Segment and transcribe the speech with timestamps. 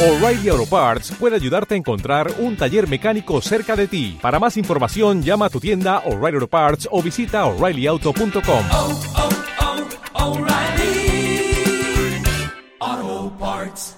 [0.00, 4.16] O'Reilly Auto Parts puede ayudarte a encontrar un taller mecánico cerca de ti.
[4.22, 8.64] Para más información, llama a tu tienda O'Reilly Auto Parts o visita oreillyauto.com.
[8.70, 9.00] oh,
[12.80, 13.94] oh, Parts.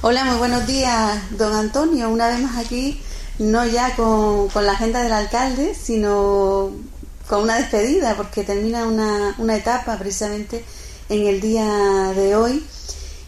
[0.00, 2.08] Hola, muy buenos días, don Antonio.
[2.08, 2.98] Una vez más aquí,
[3.38, 6.70] no ya con, con la agenda del alcalde, sino
[7.28, 10.64] con una despedida, porque termina una, una etapa precisamente
[11.10, 11.66] en el día
[12.16, 12.64] de hoy.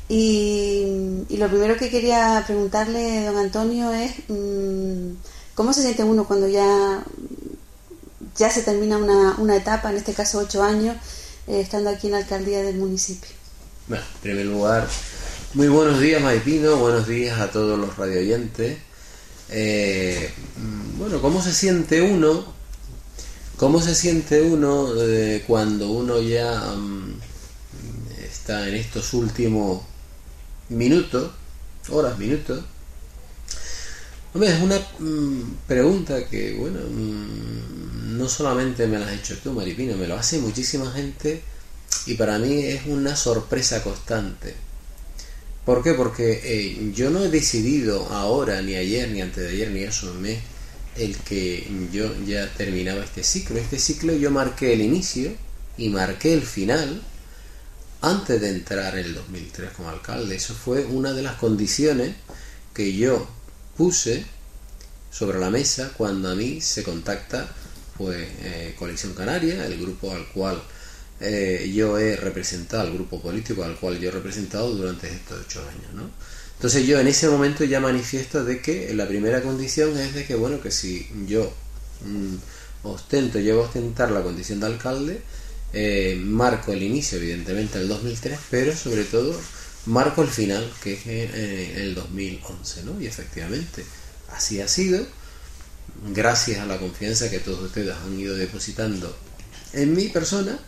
[0.08, 5.16] Y, lo primero que quería preguntarle, don Antonio, es mm,
[5.54, 7.04] cómo se siente uno cuando ya,
[8.36, 10.96] ya se termina una, una etapa, en este caso ocho años,
[11.46, 13.30] eh, estando aquí en la alcaldía del municipio.
[13.88, 14.88] Bueno, en primer lugar,
[15.54, 18.78] muy buenos días Maipino, buenos días a todos los radioyentes.
[19.50, 22.44] Eh, mm, bueno, ¿cómo se siente uno?
[23.56, 27.20] ¿Cómo se siente uno eh, cuando uno ya mm,
[28.22, 29.82] está en estos últimos
[30.68, 31.32] minutos,
[31.90, 32.64] horas, minutos?
[34.34, 39.52] Hombre, es una mm, pregunta que, bueno, mm, no solamente me la has hecho tú,
[39.52, 41.42] Maripino, me lo hace muchísima gente
[42.06, 44.54] y para mí es una sorpresa constante.
[45.64, 45.94] ¿Por qué?
[45.94, 50.06] Porque eh, yo no he decidido ahora, ni ayer, ni antes de ayer, ni hace
[50.06, 50.38] un mes,
[50.96, 53.58] el que yo ya terminaba este ciclo.
[53.58, 55.32] Este ciclo yo marqué el inicio
[55.76, 57.02] y marqué el final
[58.06, 60.36] antes de entrar en el 2003 como alcalde.
[60.36, 62.14] Eso fue una de las condiciones
[62.72, 63.26] que yo
[63.76, 64.24] puse
[65.10, 67.48] sobre la mesa cuando a mí se contacta
[67.96, 70.62] pues eh, Coalición Canaria, el grupo al cual
[71.20, 75.60] eh, yo he representado, el grupo político al cual yo he representado durante estos ocho
[75.62, 76.10] años, ¿no?
[76.56, 80.34] Entonces yo en ese momento ya manifiesto de que la primera condición es de que,
[80.36, 81.52] bueno, que si yo
[82.04, 82.36] mm,
[82.86, 85.22] ostento, llego a ostentar la condición de alcalde,
[85.78, 89.38] eh, marco el inicio, evidentemente, el 2003, pero sobre todo
[89.84, 92.98] marco el final, que es el 2011, ¿no?
[93.00, 93.84] Y efectivamente,
[94.32, 95.06] así ha sido,
[96.14, 99.14] gracias a la confianza que todos ustedes han ido depositando
[99.74, 100.58] en mi persona,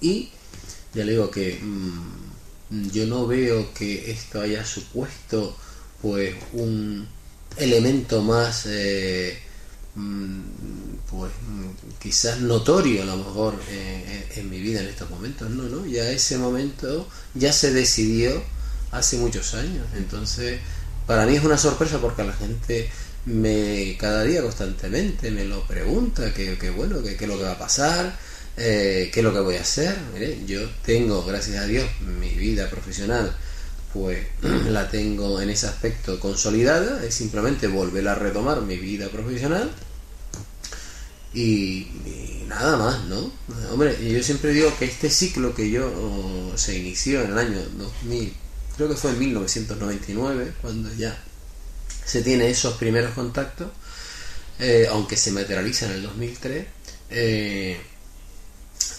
[0.00, 0.30] y
[0.94, 5.56] ya le digo que mmm, yo no veo que esto haya supuesto
[6.00, 7.08] pues un
[7.56, 9.38] elemento más eh,
[11.10, 11.32] pues
[11.98, 16.10] quizás notorio a lo mejor eh, en mi vida en estos momentos no no ya
[16.10, 18.42] ese momento ya se decidió
[18.92, 19.86] hace muchos años.
[19.96, 20.60] Entonces
[21.06, 22.90] para mí es una sorpresa porque la gente
[23.24, 27.44] me cada día constantemente me lo pregunta que, que bueno que qué es lo que
[27.44, 28.16] va a pasar
[28.58, 29.94] eh, ¿Qué es lo que voy a hacer?
[30.14, 31.84] Mire, yo tengo, gracias a Dios,
[32.18, 33.36] mi vida profesional,
[33.92, 34.26] pues
[34.70, 39.70] la tengo en ese aspecto consolidada, es simplemente volver a retomar mi vida profesional
[41.36, 41.86] y,
[42.48, 43.30] nada más, ¿no?
[43.70, 48.34] Hombre, yo siempre digo que este ciclo que yo se inició en el año 2000,
[48.76, 51.22] creo que fue en 1999, cuando ya
[52.06, 53.68] se tiene esos primeros contactos,
[54.58, 56.66] eh, aunque se materializa en el 2003,
[57.10, 57.76] eh,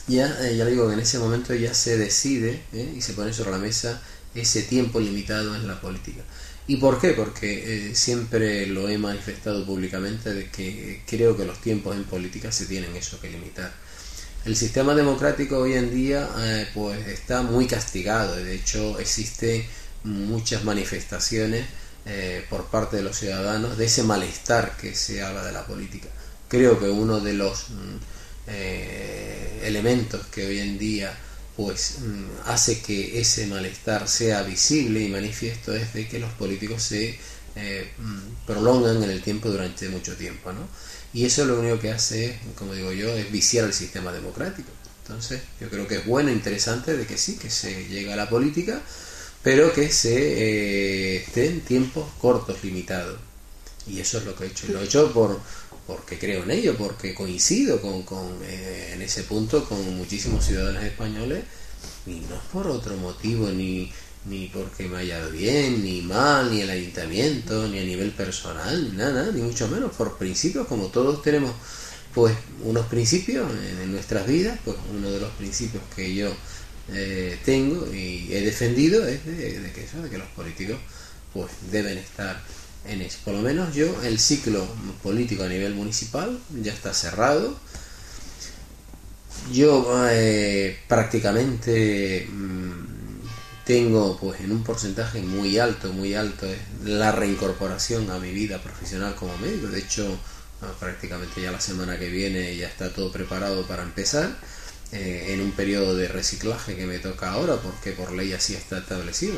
[0.08, 2.94] ya, eh, ya digo que en ese momento ya se decide ¿eh?
[2.96, 4.02] y se pone sobre la mesa
[4.36, 6.22] ese tiempo limitado en la política.
[6.68, 7.12] ¿Y por qué?
[7.12, 12.52] Porque eh, siempre lo he manifestado públicamente de que creo que los tiempos en política
[12.52, 13.72] se tienen eso que limitar.
[14.44, 19.66] El sistema democrático hoy en día eh, pues está muy castigado, de hecho existen
[20.04, 21.66] muchas manifestaciones
[22.06, 26.10] eh, por parte de los ciudadanos de ese malestar que se habla de la política.
[26.50, 27.98] Creo que uno de los mm,
[29.64, 31.14] elementos que hoy en día
[31.58, 36.84] pues mm, hace que ese malestar sea visible y manifiesto es de que los políticos
[36.84, 37.18] se
[37.56, 40.68] eh, mm, prolongan en el tiempo durante mucho tiempo, ¿no?
[41.14, 44.70] Y eso lo único que hace, como digo yo, es viciar el sistema democrático.
[45.02, 48.30] Entonces, yo creo que es bueno, interesante de que sí, que se llega a la
[48.30, 48.80] política,
[49.42, 53.18] pero que se eh, esté en tiempos cortos, limitados.
[53.88, 54.68] Y eso es lo que he hecho.
[54.68, 55.40] Lo he hecho por,
[55.88, 60.84] porque creo en ello, porque coincido con, con eh, en ese punto con muchísimos ciudadanos
[60.84, 61.46] españoles
[62.06, 63.92] y no por otro motivo ni
[64.26, 68.98] ni porque me haya bien, ni mal, ni el ayuntamiento, ni a nivel personal, ni
[68.98, 71.52] nada, ni mucho menos, por principios, como todos tenemos
[72.14, 76.30] pues unos principios en, en nuestras vidas, pues uno de los principios que yo
[76.94, 80.78] eh, tengo y he defendido es de, de que eso, de que los políticos
[81.34, 82.42] pues deben estar
[82.88, 83.20] en eso.
[83.26, 84.66] Por lo menos yo, el ciclo
[85.04, 87.58] político a nivel municipal ya está cerrado.
[89.54, 92.88] Yo eh, prácticamente mmm,
[93.66, 98.62] tengo pues en un porcentaje muy alto, muy alto es la reincorporación a mi vida
[98.62, 99.68] profesional como médico.
[99.68, 100.18] De hecho,
[100.80, 104.36] prácticamente ya la semana que viene ya está todo preparado para empezar.
[104.94, 108.78] Eh, en un periodo de reciclaje que me toca ahora, porque por ley así está
[108.80, 109.36] establecido.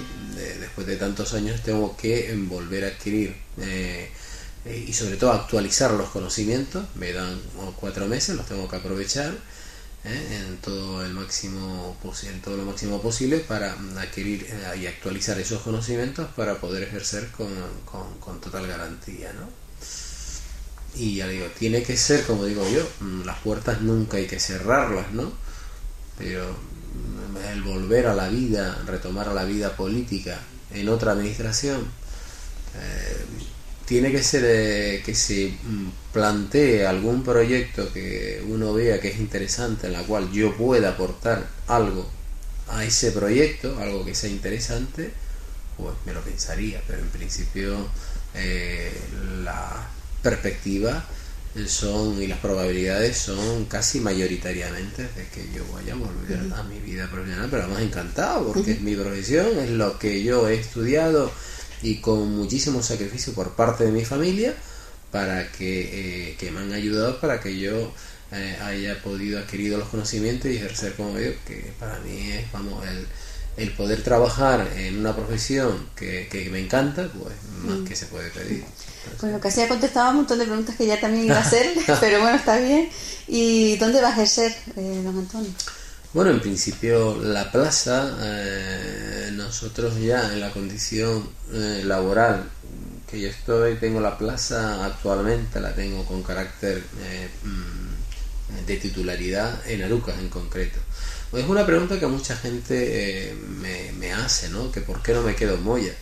[0.59, 4.11] después de tantos años tengo que volver a adquirir eh,
[4.87, 6.85] y sobre todo actualizar los conocimientos.
[6.95, 7.39] Me dan
[7.79, 9.33] cuatro meses, los tengo que aprovechar
[10.05, 10.45] ¿eh?
[10.47, 14.47] en todo el máximo en todo lo máximo posible para adquirir
[14.79, 17.49] y actualizar esos conocimientos para poder ejercer con,
[18.19, 19.68] con total garantía, ¿no?
[20.95, 24.39] Y ya digo, tiene que ser, como digo yo, mm, las puertas nunca hay que
[24.39, 25.31] cerrarlas, ¿no?
[26.17, 30.39] Pero mm, el volver a la vida, retomar a la vida política
[30.73, 31.81] en otra administración,
[32.75, 33.25] eh,
[33.85, 39.19] tiene que ser eh, que se mm, plantee algún proyecto que uno vea que es
[39.19, 42.07] interesante, en la cual yo pueda aportar algo
[42.67, 45.11] a ese proyecto, algo que sea interesante,
[45.77, 47.87] pues me lo pensaría, pero en principio
[48.35, 48.91] eh,
[49.43, 49.87] la
[50.21, 51.05] perspectiva
[51.67, 56.79] son y las probabilidades son casi mayoritariamente de que yo vaya a volver a mi
[56.79, 61.31] vida profesional, pero además encantado porque es mi profesión, es lo que yo he estudiado
[61.81, 64.53] y con muchísimo sacrificio por parte de mi familia
[65.11, 67.91] para que, eh, me han ayudado para que yo
[68.31, 72.85] eh, haya podido adquirir los conocimientos y ejercer como yo, que para mí es, vamos,
[72.87, 73.07] el,
[73.57, 77.33] el poder trabajar en una profesión que, que me encanta, pues
[77.63, 78.63] más que se puede pedir.
[79.21, 82.21] Bueno, casi ha contestado un montón de preguntas que ya también iba a hacer, pero
[82.21, 82.89] bueno, está bien.
[83.27, 85.51] ¿Y dónde va a ejercer, eh, don Antonio?
[86.13, 92.49] Bueno, en principio la plaza, eh, nosotros ya en la condición eh, laboral
[93.09, 96.83] que yo estoy, tengo la plaza actualmente, la tengo con carácter
[97.43, 100.79] mm, de titularidad en Arucas en concreto.
[101.33, 104.71] es una pregunta que mucha gente me, me, hace, ¿no?
[104.71, 105.93] Que por qué no me quedo en Moya.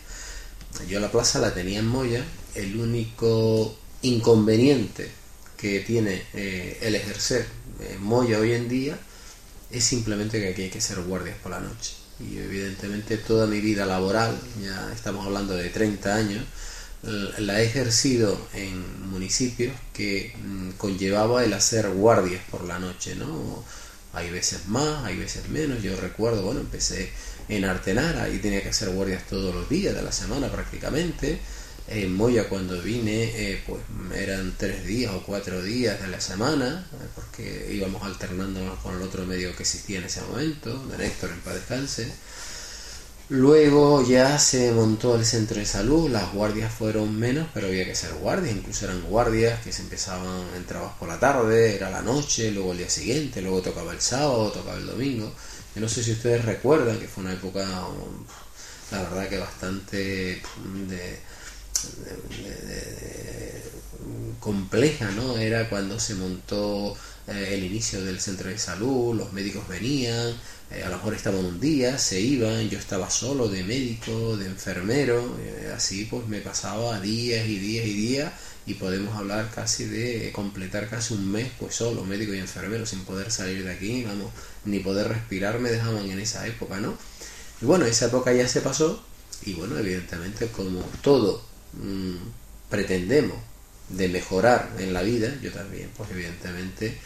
[0.88, 2.24] Yo la plaza la tenía en Moya
[2.58, 5.10] el único inconveniente
[5.56, 7.46] que tiene eh, el ejercer
[7.80, 8.98] eh, Moya hoy en día
[9.72, 11.94] es simplemente que aquí hay que ser guardias por la noche.
[12.20, 16.44] Y evidentemente toda mi vida laboral, ya estamos hablando de 30 años,
[17.04, 23.64] la he ejercido en municipios que mm, conllevaba el hacer guardias por la noche, ¿no?
[24.14, 25.84] Hay veces más, hay veces menos.
[25.84, 27.12] Yo recuerdo, bueno, empecé
[27.50, 31.40] en Artenara y tenía que hacer guardias todos los días de la semana prácticamente.
[31.88, 33.80] En Moya cuando vine, eh, pues
[34.14, 39.02] eran tres días o cuatro días de la semana, eh, porque íbamos alternándonos con el
[39.02, 42.12] otro medio que existía en ese momento, de Néctor en paz descanse.
[43.30, 47.96] Luego ya se montó el centro de salud, las guardias fueron menos, pero había que
[47.96, 52.52] ser guardias, incluso eran guardias que se empezaban, entrabas por la tarde, era la noche,
[52.52, 55.34] luego el día siguiente, luego tocaba el sábado, tocaba el domingo.
[55.76, 57.68] Yo no sé si ustedes recuerdan que fue una época,
[58.92, 60.42] la verdad que bastante
[60.88, 61.20] de,
[64.40, 65.38] compleja, ¿no?
[65.38, 66.96] Era cuando se montó
[67.28, 70.34] eh, el inicio del centro de salud, los médicos venían,
[70.72, 74.46] eh, a lo mejor estaban un día, se iban, yo estaba solo de médico, de
[74.46, 78.34] enfermero, eh, así pues me pasaba días y días y días
[78.66, 83.04] y podemos hablar casi de completar casi un mes pues solo, médico y enfermero, sin
[83.06, 84.32] poder salir de aquí, vamos,
[84.66, 86.98] ni poder respirar me dejaban en esa época, ¿no?
[87.62, 89.04] Y bueno, esa época ya se pasó
[89.46, 92.16] y bueno, evidentemente como todo Mm,
[92.70, 93.38] pretendemos
[93.90, 96.98] de mejorar en la vida, yo también, pues evidentemente,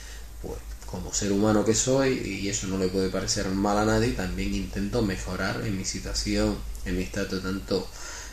[0.42, 4.12] pues como ser humano que soy, y eso no le puede parecer mal a nadie,
[4.12, 7.88] también intento mejorar en mi situación, en mi estatus tanto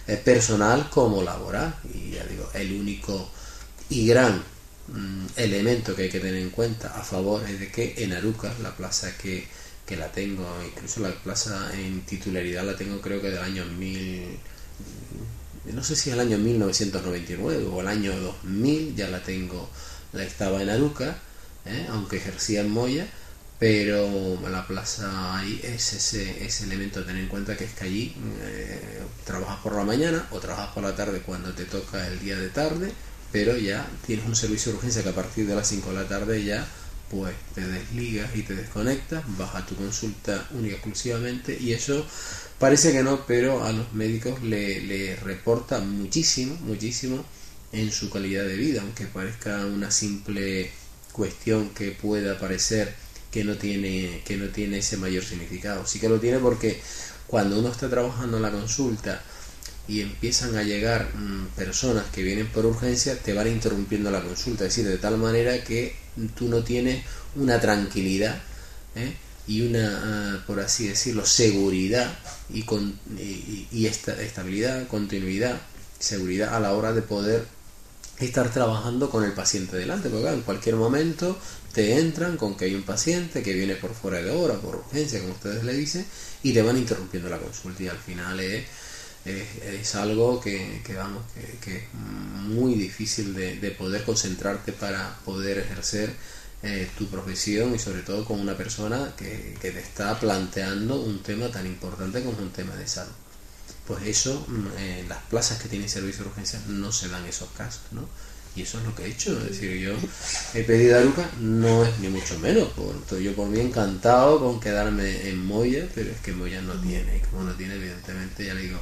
[0.06, 1.74] eh, personal como laboral.
[1.94, 3.30] Y ya digo, el único
[3.90, 4.42] y gran
[4.88, 8.52] mm, elemento que hay que tener en cuenta a favor es de que en Aruca,
[8.62, 9.46] la plaza que,
[9.86, 14.38] que la tengo, incluso la plaza en titularidad la tengo creo que del año 1000
[15.72, 19.68] no sé si el año 1999 o el año 2000, ya la tengo,
[20.12, 21.16] la estaba en Aruca,
[21.66, 21.86] ¿eh?
[21.90, 23.06] aunque ejercía en Moya,
[23.58, 27.84] pero la plaza ahí es ese, ese elemento a tener en cuenta que es que
[27.84, 32.20] allí eh, trabajas por la mañana o trabajas por la tarde cuando te toca el
[32.20, 32.92] día de tarde,
[33.32, 36.08] pero ya tienes un servicio de urgencia que a partir de las 5 de la
[36.08, 36.66] tarde ya
[37.10, 42.06] pues te desligas y te desconectas, vas a tu consulta única exclusivamente y eso
[42.58, 47.24] Parece que no, pero a los médicos le, reporta muchísimo, muchísimo
[47.72, 50.70] en su calidad de vida, aunque parezca una simple
[51.12, 52.94] cuestión que pueda parecer
[53.30, 55.86] que no tiene que no tiene ese mayor significado.
[55.86, 56.80] Sí que lo tiene porque
[57.28, 59.22] cuando uno está trabajando en la consulta
[59.86, 64.64] y empiezan a llegar mm, personas que vienen por urgencia, te van interrumpiendo la consulta,
[64.64, 65.94] es decir, de tal manera que
[66.36, 67.04] tú no tienes
[67.36, 68.42] una tranquilidad
[68.96, 69.14] ¿eh?
[69.48, 72.12] Y una, ah, por así decirlo, seguridad
[72.50, 75.58] y, con, y, esta, estabilidad, continuidad,
[75.98, 77.46] seguridad a la hora de poder
[78.20, 81.38] estar trabajando con el paciente delante, porque en cualquier momento
[81.72, 85.20] te entran con que hay un paciente que viene por fuera de hora, por urgencia,
[85.20, 86.04] como ustedes le dicen,
[86.42, 88.64] y te van interrumpiendo la consulta y al final es,
[89.24, 95.18] es, algo que, que vamos, que, que, es muy difícil de, de, poder concentrarte para
[95.24, 96.12] poder ejercer
[96.62, 101.22] eh, tu profesión y sobre todo con una persona que, que te está planteando un
[101.22, 103.12] tema tan importante como un tema de salud
[103.88, 107.48] pues eso, mm, en las plazas que tienen servicio de urgencia no se dan esos
[107.56, 108.06] casos, ¿no?
[108.54, 109.94] Y eso es lo que he hecho, es decir, yo
[110.52, 114.60] he pedido a Luca, no es ni mucho menos, por, yo por mí encantado con
[114.60, 118.54] quedarme en Moya, pero es que Moya no tiene, y como no tiene, evidentemente, ya
[118.54, 118.80] le digo,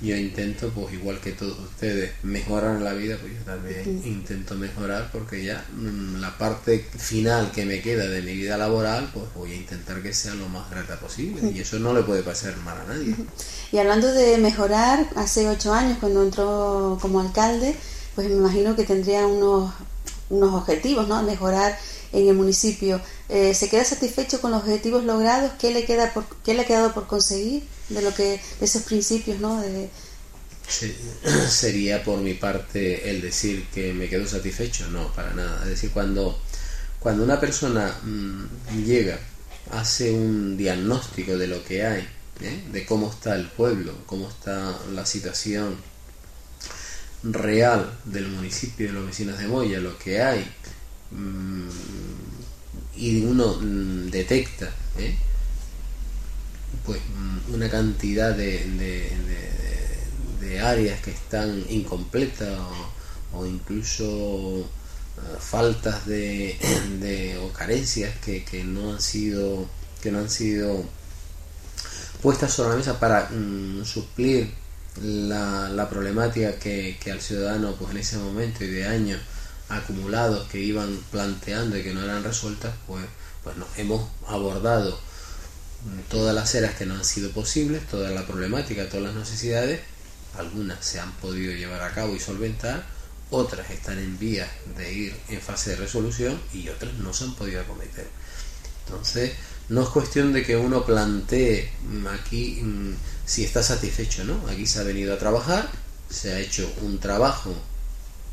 [0.00, 5.10] yo intento, pues igual que todos ustedes, mejorar la vida, pues yo también intento mejorar
[5.12, 9.52] porque ya mm, la parte final que me queda de mi vida laboral, pues voy
[9.52, 12.78] a intentar que sea lo más grata posible y eso no le puede pasar mal
[12.78, 13.14] a nadie.
[13.72, 17.74] Y hablando de mejorar, hace ocho años cuando entró como alcalde,
[18.14, 19.72] pues me imagino que tendría unos,
[20.30, 21.22] unos objetivos, ¿no?
[21.22, 21.78] Mejorar
[22.12, 23.00] en el municipio.
[23.28, 25.52] Eh, ¿Se queda satisfecho con los objetivos logrados?
[25.58, 27.62] ¿Qué le, queda por, qué le ha quedado por conseguir?
[27.90, 29.60] De lo que esos principios, ¿no?
[29.60, 29.90] De...
[31.48, 35.62] sería por mi parte el decir que me quedo satisfecho, no, para nada.
[35.64, 36.40] Es decir, cuando,
[37.00, 38.44] cuando una persona mmm,
[38.84, 39.18] llega,
[39.72, 42.08] hace un diagnóstico de lo que hay,
[42.40, 42.64] ¿eh?
[42.72, 45.76] de cómo está el pueblo, cómo está la situación
[47.22, 50.46] real del municipio de los vecinos de Moya, lo que hay,
[51.10, 51.68] mmm,
[52.96, 55.16] y uno mmm, detecta, ¿eh?
[56.84, 58.64] Pues mm, una cantidad de,
[60.40, 62.58] de, áreas que están incompletas
[63.32, 64.66] o, incluso uh,
[65.38, 69.66] faltas de, o carencias que, que, no han sido
[70.02, 70.84] que no han sido
[72.20, 74.52] puestas sobre la mesa para mm, suplir
[75.02, 79.20] la, la problemática que, que, al ciudadano pues en ese momento y de años
[79.68, 83.04] acumulados que iban planteando y que no eran resueltas pues
[83.42, 84.98] pues nos hemos abordado
[86.08, 89.80] todas las eras que no han sido posibles, toda la problemática, todas las necesidades,
[90.36, 92.84] algunas se han podido llevar a cabo y solventar,
[93.30, 97.34] otras están en vías de ir en fase de resolución y otras no se han
[97.34, 98.08] podido acometer.
[98.86, 99.32] Entonces,
[99.68, 102.94] no es cuestión de que uno plantee mm, aquí mm,
[103.24, 104.40] si está satisfecho, ¿no?
[104.48, 105.68] Aquí se ha venido a trabajar,
[106.08, 107.54] se ha hecho un trabajo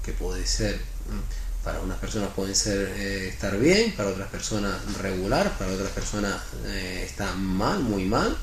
[0.04, 4.74] que puede ser mm, para unas personas pueden ser eh, estar bien, para otras personas
[5.02, 8.38] regular, para otras personas eh, está mal, muy mal.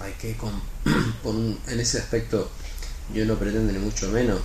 [0.00, 0.54] Hay que con,
[1.68, 2.50] en ese aspecto
[3.12, 4.40] yo no pretendo ni mucho menos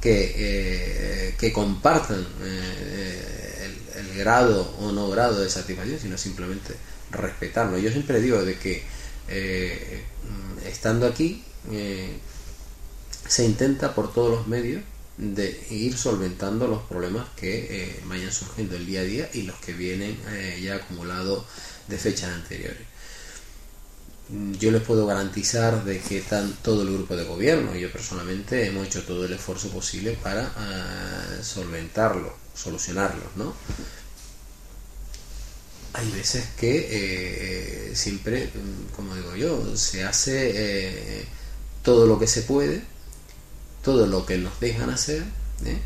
[0.00, 6.74] que, eh, que compartan eh, el, el, grado o no grado de satisfacción, sino simplemente
[7.10, 7.76] respetarlo.
[7.76, 8.82] Yo siempre digo de que
[10.64, 11.44] estando aquí
[13.28, 14.82] se intenta por todos los medios
[15.18, 19.56] de ir solventando los problemas que eh, vayan surgiendo el día a día y los
[19.56, 21.44] que vienen eh, ya acumulados
[21.88, 22.82] de fechas anteriores.
[24.58, 28.66] Yo les puedo garantizar de que están todo el grupo de gobierno y yo personalmente
[28.66, 33.54] hemos hecho todo el esfuerzo posible para uh, solventarlo, solucionarlo, ¿no?
[35.92, 38.50] Hay veces que eh, siempre,
[38.96, 41.26] como digo yo, se hace
[41.82, 42.82] todo lo que se puede
[43.86, 45.22] todo lo que nos dejan hacer,
[45.64, 45.78] ¿eh?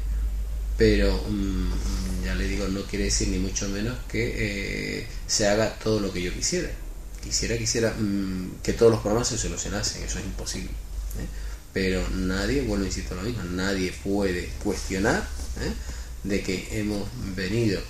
[0.78, 5.74] pero mmm, ya le digo, no quiere decir ni mucho menos que eh, se haga
[5.74, 6.70] todo lo que yo quisiera.
[7.22, 10.70] Quisiera, quisiera mmm, que todos los problemas se solucionasen, eso es imposible.
[10.70, 11.26] ¿eh?
[11.74, 15.22] Pero nadie, vuelvo a insistir lo mismo, nadie puede cuestionar
[16.24, 17.82] de que hemos venido,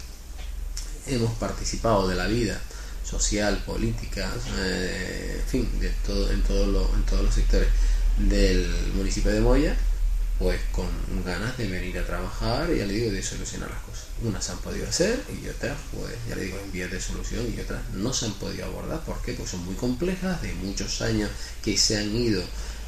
[1.07, 2.61] hemos participado de la vida
[3.05, 7.69] social, política, en fin, de todo, en, todo lo, en todos los sectores
[8.19, 9.76] del municipio de Moya
[10.40, 10.88] pues con
[11.23, 14.06] ganas de venir a trabajar, ya le digo, de solucionar las cosas.
[14.23, 17.44] Unas se han podido hacer y otras, pues ya le digo, en vías de solución
[17.54, 19.04] y otras no se han podido abordar.
[19.04, 19.35] ¿Por qué?
[19.35, 21.30] Pues son muy complejas, de muchos años
[21.62, 22.42] que se han ido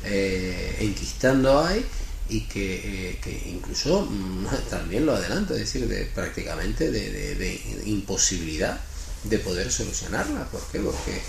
[0.05, 1.85] eh, enquistando ahí
[2.31, 7.83] y que, eh, que incluso mm, también lo adelanto, es decir, de prácticamente de, de,
[7.85, 8.81] imposibilidad
[9.25, 10.49] de poder solucionarla.
[10.51, 10.81] ¿Por qué?
[10.81, 11.21] Porque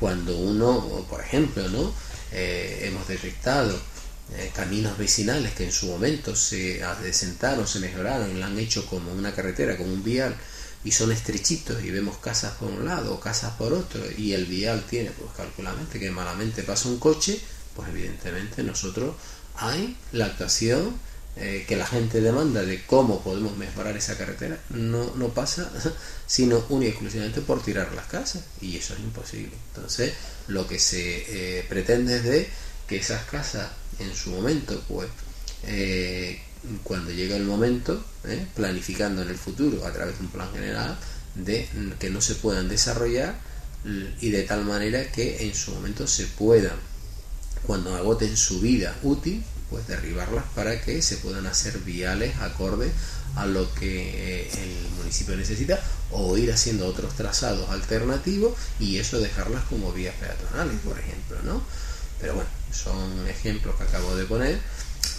[0.00, 1.94] cuando uno, por ejemplo, ¿no?
[2.32, 3.78] Eh, hemos detectado
[4.36, 9.12] eh, caminos vecinales que en su momento se adecentaron, se mejoraron, la han hecho como
[9.12, 10.36] una carretera, como un vial,
[10.84, 14.84] y son estrechitos y vemos casas por un lado casas por otro, y el vial
[14.88, 17.40] tiene, pues calculamente, que malamente pasa un coche,
[17.74, 19.14] pues evidentemente nosotros
[19.56, 20.94] hay la actuación
[21.36, 25.70] eh, que la gente demanda de cómo podemos mejorar esa carretera, no, no pasa
[26.26, 29.52] sino únicamente y exclusivamente por tirar las casas, y eso es imposible.
[29.74, 30.12] Entonces,
[30.48, 32.50] lo que se eh, pretende es de
[32.88, 33.68] que esas casas
[33.98, 35.08] en su momento pues
[35.66, 36.40] eh,
[36.82, 38.46] cuando llegue el momento, ¿eh?
[38.54, 40.98] planificando en el futuro a través de un plan general,
[41.34, 41.68] de
[41.98, 43.36] que no se puedan desarrollar
[44.20, 46.76] y de tal manera que en su momento se puedan,
[47.66, 52.90] cuando agoten su vida útil, pues derribarlas para que se puedan hacer viales acorde
[53.36, 55.80] a lo que eh, el municipio necesita
[56.10, 61.62] o ir haciendo otros trazados alternativos y eso dejarlas como vías peatonales, por ejemplo, ¿no?
[62.20, 64.58] Pero bueno, son ejemplos que acabo de poner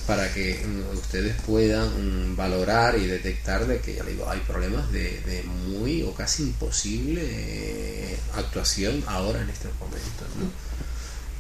[0.10, 4.91] para que mm, ustedes puedan mm, valorar y detectar de que ya digo hay problemas
[4.91, 10.27] de, muy o casi imposible eh, actuación ahora en estos momentos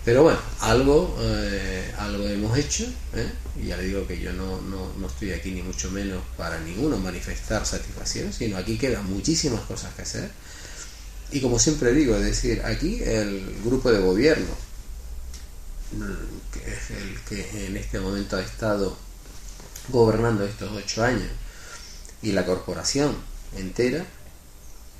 [0.05, 2.83] pero bueno algo eh, algo hemos hecho
[3.15, 3.31] ¿eh?
[3.59, 6.59] y ya le digo que yo no, no, no, estoy aquí ni mucho menos para
[6.59, 10.29] ninguno manifestar satisfacción sino aquí quedan muchísimas cosas que hacer
[11.31, 14.68] y como siempre digo es decir aquí el grupo de gobierno
[16.51, 18.97] que es el que en este momento ha estado
[19.89, 21.29] gobernando estos ocho años,
[22.21, 23.15] y la corporación
[23.55, 24.05] entera,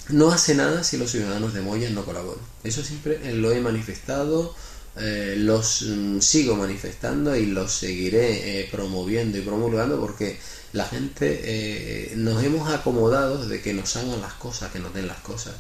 [0.10, 2.44] no hace nada si los ciudadanos de Moya no colaboran.
[2.64, 4.56] Eso siempre lo he manifestado,
[4.98, 10.40] eh, los mm, sigo manifestando y los seguiré eh, promoviendo y promulgando porque
[10.74, 15.08] la gente eh, nos hemos acomodado de que nos hagan las cosas, que nos den
[15.08, 15.54] las cosas.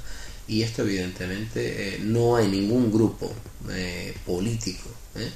[0.49, 3.31] Y esto evidentemente no hay ningún grupo
[4.25, 5.31] político ¿eh?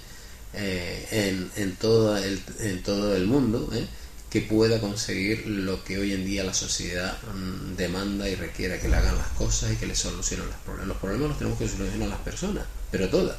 [0.55, 3.87] Eh, en, en, todo el, en todo el mundo ¿eh?
[4.29, 8.87] que pueda conseguir lo que hoy en día la sociedad mm, demanda y requiere que
[8.87, 10.87] le hagan las cosas y que le solucionen los problemas.
[10.87, 13.37] Los problemas los tenemos que solucionar las personas, pero todas.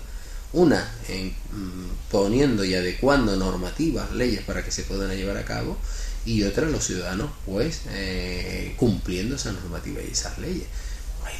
[0.53, 5.77] Una, en, mm, poniendo y adecuando normativas, leyes para que se puedan llevar a cabo,
[6.25, 7.83] y otra, los ciudadanos, pues,
[8.77, 10.67] cumpliendo esas normativas y esas leyes.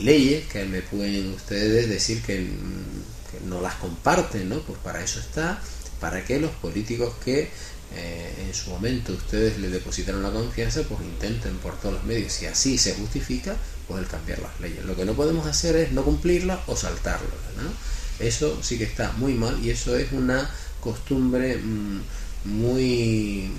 [0.01, 4.61] Leyes que me pueden ustedes decir que mm, no las comparten, ¿no?
[4.61, 5.61] Pues para eso está,
[6.01, 7.51] para que los políticos que
[7.97, 12.33] eh, en su momento ustedes le depositaron la confianza, pues intenten por todos los medios,
[12.33, 14.85] si así se justifica, pues el cambiar las leyes.
[14.85, 18.25] Lo que no podemos hacer es no cumplirlas o saltarlas, ¿no?
[18.25, 22.01] Eso sí que está muy mal y eso es una costumbre mm,
[22.45, 23.51] muy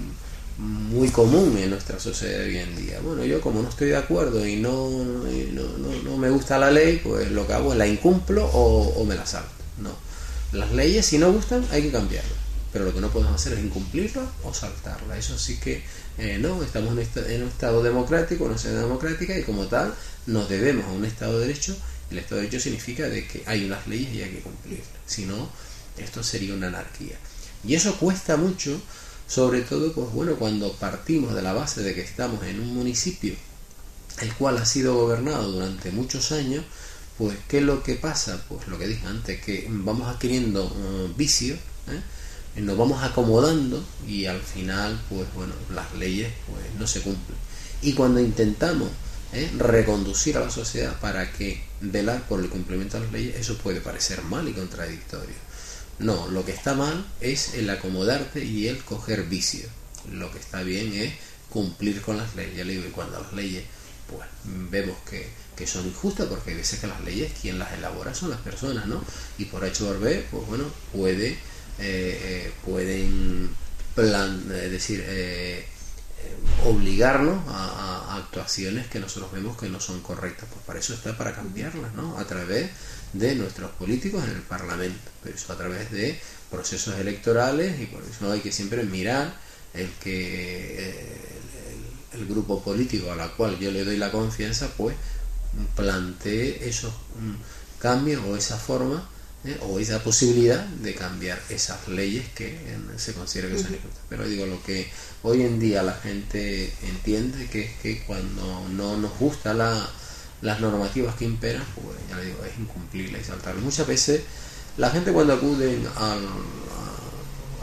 [0.57, 3.00] muy común en nuestra sociedad hoy en día.
[3.01, 7.01] Bueno, yo como no estoy de acuerdo y no, no, no, me gusta la ley,
[7.03, 9.50] pues lo que hago es la incumplo o, me la salto.
[9.79, 9.91] No.
[10.57, 12.33] Las leyes, si no gustan, hay que cambiarlas.
[12.72, 15.18] Pero lo que no podemos hacer es incumplirlas o saltarlas.
[15.18, 15.83] Eso sí que
[16.18, 19.94] eh, no, estamos en, un estado democrático, una sociedad democrática, y como tal
[20.27, 21.75] nos debemos a un Estado de Derecho.
[22.11, 24.87] El Estado de Derecho significa de que hay unas leyes y hay que cumplirlas.
[25.05, 25.50] Si no,
[25.98, 27.18] esto sería una anarquía.
[27.68, 28.79] Y eso cuesta mucho,
[29.27, 33.35] sobre todo, pues bueno, cuando partimos de la base de que estamos en un municipio
[34.22, 36.64] el cual ha sido gobernado durante muchos años
[37.18, 38.44] pues, ¿qué es lo que pasa?
[38.50, 41.57] Pues lo que dije antes, que vamos adquiriendo uh, vicios,
[41.88, 42.61] ¿eh?
[42.61, 47.38] nos vamos acomodando y al final, pues bueno, las leyes pues no se cumplen.
[47.81, 48.90] Y cuando intentamos
[49.31, 49.50] ¿eh?
[49.57, 53.79] reconducir a la sociedad para que velar por el cumplimiento de las leyes, eso puede
[53.79, 55.45] parecer mal y contradictorio.
[56.00, 59.72] No, lo que está mal es el acomodarte y el coger vicios.
[60.12, 61.14] Lo que está bien es
[61.50, 62.58] cumplir con las leyes.
[62.58, 63.64] Ya le digo, y cuando las leyes,
[64.08, 68.14] pues vemos que que son injustas porque hay veces que las leyes quien las elabora
[68.14, 69.03] son las personas, ¿no?
[69.38, 71.38] Y por hecho B, pues bueno, puede, eh,
[71.79, 73.50] eh, pueden
[73.96, 75.66] plan, es decir, eh,
[76.66, 80.48] obligarnos a, actuaciones que nosotros vemos que no son correctas.
[80.51, 82.18] Pues para eso está para cambiarlas, ¿no?
[82.18, 82.70] A través
[83.13, 86.20] de nuestros políticos en el Parlamento, pero eso a través de
[86.51, 89.35] procesos electorales y por eso hay que siempre mirar
[89.74, 91.35] el que
[92.13, 94.96] el grupo político a la cual yo le doy la confianza, pues
[95.75, 99.09] plantee esos mm, cambios o esa forma
[99.46, 99.57] ¿eh?
[99.61, 102.57] o esa posibilidad de cambiar esas leyes que
[102.98, 104.03] se considera que son injustas.
[104.09, 104.89] Pero digo, lo que
[105.24, 109.89] hoy en día la gente entiende que es que cuando no nos gusta la,
[110.41, 113.61] las normativas que imperan, pues ya le digo, es incumplirla y saltarla.
[113.61, 114.21] Muchas veces
[114.77, 116.17] la gente cuando acuden a,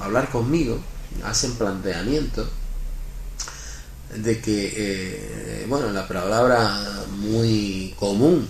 [0.04, 0.80] hablar conmigo,
[1.24, 2.48] hacen planteamientos
[4.16, 8.48] de que, eh, bueno, la palabra muy común,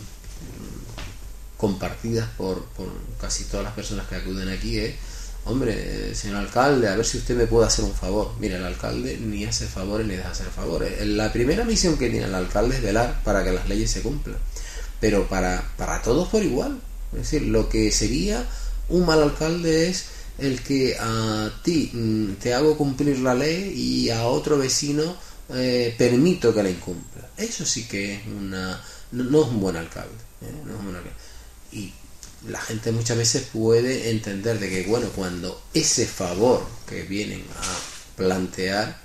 [1.57, 2.67] compartidas por,
[3.21, 4.95] casi todas las personas que acuden aquí, es,
[5.45, 8.33] hombre, señor alcalde, a ver si usted me puede hacer un favor.
[8.39, 11.05] Mira, el alcalde ni hace favores ni deja hacer favores.
[11.07, 14.37] La primera misión que tiene el alcalde es velar para que las leyes se cumplan,
[15.01, 16.81] pero para, para todos por igual.
[17.13, 18.47] Es decir, lo que sería
[18.89, 20.07] un mal alcalde es
[20.39, 25.17] el que a ti mm, te hago cumplir la ley y a otro vecino
[25.55, 27.29] eh, permito que la incumpla.
[27.37, 28.81] Eso sí que es una...
[29.13, 30.15] No, es un buen alcalde.
[30.41, 30.53] ¿eh?
[31.73, 31.93] Y
[32.49, 38.17] la gente muchas veces puede entender de que, bueno, cuando ese favor que vienen a
[38.17, 39.01] plantear,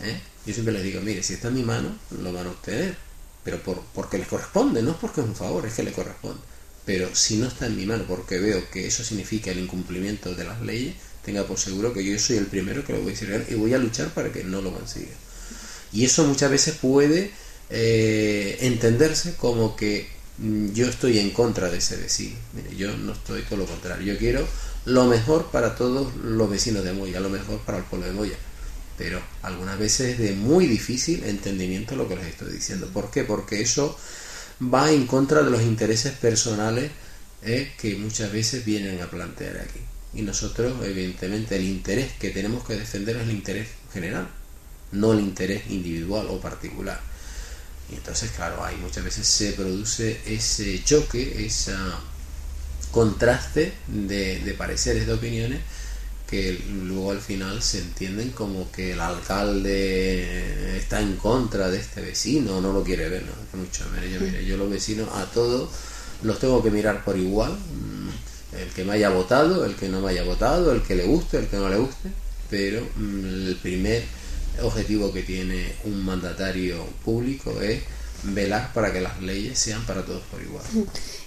[0.00, 0.20] ¿eh?
[0.46, 2.96] Yo siempre les digo, mire, si está en mi mano, lo van a obtener,
[3.44, 6.40] pero por, porque les corresponde, no es porque es un favor, es que le corresponde.
[6.86, 10.44] Pero si no está en mi mano porque veo que eso significa el incumplimiento de
[10.44, 13.46] las leyes, tenga por seguro que yo soy el primero que lo voy a decir
[13.50, 15.12] y voy a luchar para que no lo consiga.
[15.92, 17.30] Y eso muchas veces puede
[17.68, 20.08] eh, entenderse como que
[20.72, 22.36] yo estoy en contra de ese vecino.
[22.54, 24.14] Mire, yo no estoy todo lo contrario.
[24.14, 24.46] Yo quiero
[24.86, 28.36] lo mejor para todos los vecinos de Moya, lo mejor para el pueblo de Moya.
[28.96, 32.88] Pero algunas veces es de muy difícil entendimiento lo que les estoy diciendo.
[32.92, 33.24] ¿Por qué?
[33.24, 33.98] Porque eso
[34.62, 36.90] va en contra de los intereses personales
[37.42, 39.80] eh, que muchas veces vienen a plantear aquí.
[40.12, 44.28] Y nosotros, evidentemente, el interés que tenemos que defender es el interés general,
[44.92, 47.00] no el interés individual o particular.
[47.90, 51.72] Y entonces, claro, ahí muchas veces se produce ese choque, ese
[52.90, 55.60] contraste de, pareceres, de opiniones,
[56.28, 62.00] que luego al final se entienden como que el alcalde está en contra de este
[62.00, 63.84] vecino, no lo quiere ver, no, mucho.
[64.12, 65.68] Yo, mire, yo los vecinos a todos
[66.22, 70.00] los tengo que mirar por igual, mm, el que me haya votado, el que no
[70.00, 72.10] me haya votado, el que le guste, el que no le guste,
[72.48, 74.04] pero mm, el primer
[74.62, 77.82] objetivo que tiene un mandatario público es
[78.22, 80.64] velar para que las leyes sean para todos por igual.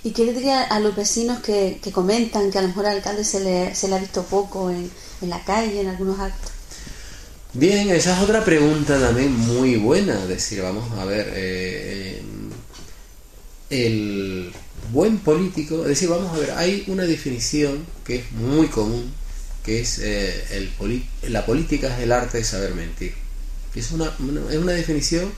[0.03, 2.97] ¿Y qué le diría a los vecinos que, que comentan que a lo mejor al
[2.97, 4.89] alcalde se le, se le ha visto poco en,
[5.21, 6.51] en la calle, en algunos actos?
[7.53, 10.25] Bien, esa es otra pregunta también muy buena.
[10.25, 12.21] Decir, vamos a ver, eh,
[13.69, 14.51] el
[14.91, 19.13] buen político, es decir, vamos a ver, hay una definición que es muy común,
[19.63, 23.13] que es eh, el la política es el arte de saber mentir.
[23.75, 24.05] Es una,
[24.51, 25.31] es una definición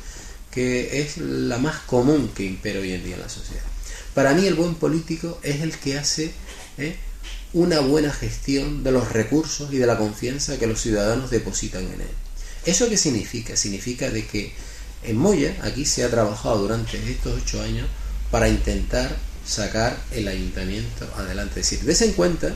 [0.52, 3.64] que es la más común que impera hoy en día en la sociedad.
[4.14, 6.32] Para mí el buen político es el que hace
[6.78, 6.96] ¿eh?
[7.54, 12.02] una buena gestión de los recursos y de la confianza que los ciudadanos depositan en
[12.02, 12.10] él.
[12.66, 13.56] ¿Eso qué significa?
[13.56, 14.54] Significa de que
[15.04, 17.88] en Moya aquí se ha trabajado durante estos ocho años
[18.32, 21.60] para intentar sacar el ayuntamiento adelante.
[21.60, 22.56] Es decir, des en cuenta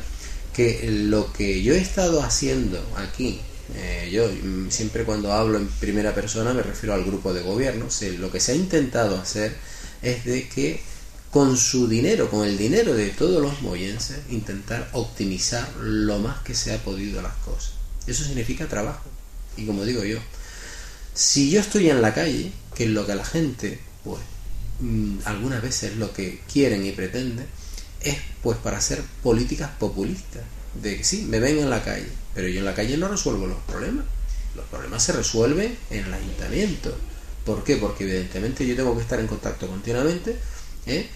[0.54, 3.40] que lo que yo he estado haciendo aquí
[3.76, 4.28] eh, yo
[4.72, 7.88] siempre cuando hablo en primera persona me refiero al grupo de gobierno.
[8.18, 9.56] lo que se ha intentado hacer
[10.02, 10.82] es de que
[11.32, 16.56] con su dinero, con el dinero de todos los moyenses, intentar optimizar lo más que
[16.56, 17.74] se ha podido las cosas.
[18.08, 19.08] Eso significa trabajo.
[19.56, 20.18] Y como digo yo,
[21.14, 24.22] si yo estoy en la calle, que es lo que la gente, pues,
[24.80, 27.46] mm, algunas veces lo que quieren y pretenden,
[28.02, 30.44] es pues para hacer políticas populistas
[30.82, 33.48] de que sí, me ven en la calle, pero yo en la calle no resuelvo
[33.48, 34.06] los problemas.
[34.56, 36.96] Los problemas se resuelven en el ayuntamiento.
[37.46, 37.78] ¿Por qué?
[37.78, 40.38] Porque evidentemente yo tengo que estar en contacto continuamente
[40.86, 41.08] ¿eh?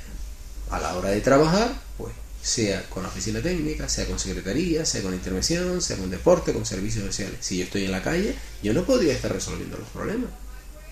[0.70, 5.02] a la hora de trabajar, pues sea con la oficina técnica, sea con secretaría, sea
[5.02, 7.38] con intervención, sea con deporte, con servicios sociales.
[7.42, 10.30] Si yo estoy en la calle, yo no podría estar resolviendo los problemas.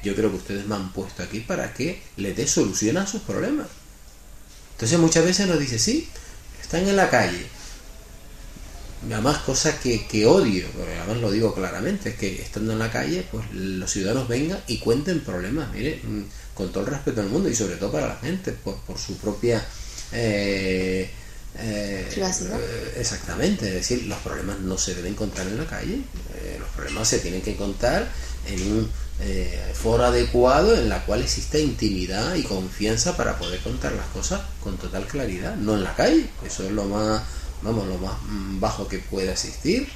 [0.03, 3.21] Yo creo que ustedes me han puesto aquí para que le dé solución a sus
[3.21, 3.67] problemas.
[4.81, 6.09] Entonces muchas veces nos dice, sí,
[6.59, 7.45] están en la calle,
[9.05, 10.65] además cosas que, que odio,
[10.97, 14.79] además lo digo claramente, es que estando en la calle, pues los ciudadanos vengan y
[14.79, 16.23] cuenten problemas, mire, mm,
[16.55, 19.17] con todo el respeto del mundo y sobre todo para la gente, por, por su
[19.17, 19.63] propia...
[20.13, 21.07] Eh,
[21.59, 25.99] eh, eh, exactamente, es decir, los problemas no se deben contar en la calle,
[26.57, 28.09] los problemas se tienen que contar
[28.47, 28.91] en un
[29.73, 34.77] foro adecuado en la cual exista intimidad y confianza para poder contar las cosas con
[34.77, 37.21] total claridad, no en la calle, eso es lo más
[37.61, 38.15] vamos, lo más
[38.59, 39.87] bajo que pueda existir.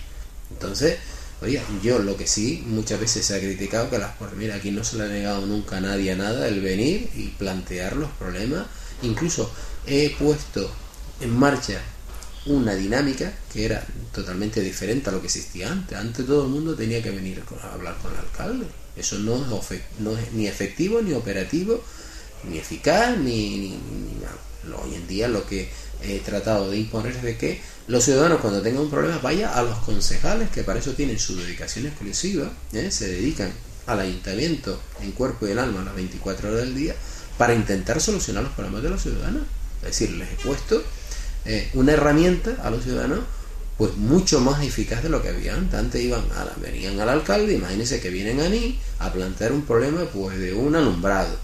[0.52, 0.98] Entonces,
[1.42, 4.72] oiga, yo lo que sí muchas veces se ha criticado que las pues mira, aquí
[4.72, 8.10] no se le ha negado nunca a nadie a nada el venir y plantear los
[8.12, 8.68] problemas.
[9.02, 9.52] Incluso
[9.86, 10.70] he puesto
[11.22, 11.82] en marcha
[12.46, 15.98] una dinámica que era totalmente diferente a lo que existía antes.
[15.98, 18.85] Antes todo el mundo tenía que venir a hablar con el alcalde.
[18.96, 21.84] Eso no es, es ni efectivo, ni operativo,
[22.50, 24.82] ni eficaz, ni, ni, nada.
[24.84, 25.70] Hoy en día lo que
[26.02, 29.78] he tratado de imponer de que los ciudadanos cuando tengan un problema vayan a los
[29.80, 32.90] concejales que para eso tienen su dedicación exclusiva, ¿eh?
[32.90, 33.52] se dedican
[33.86, 36.96] al ayuntamiento en cuerpo y en alma las 24 horas del día
[37.38, 39.44] para intentar solucionar los problemas de los ciudadanos.
[39.82, 40.82] Es decir, les he puesto
[41.46, 43.20] eh, una herramienta a los ciudadanos
[43.78, 45.80] pues mucho más eficaz de lo que había antes.
[45.80, 50.06] Antes iban a venían al alcalde, imagínense que vienen a mí a plantear un problema
[50.14, 51.36] pues de un alumbrado.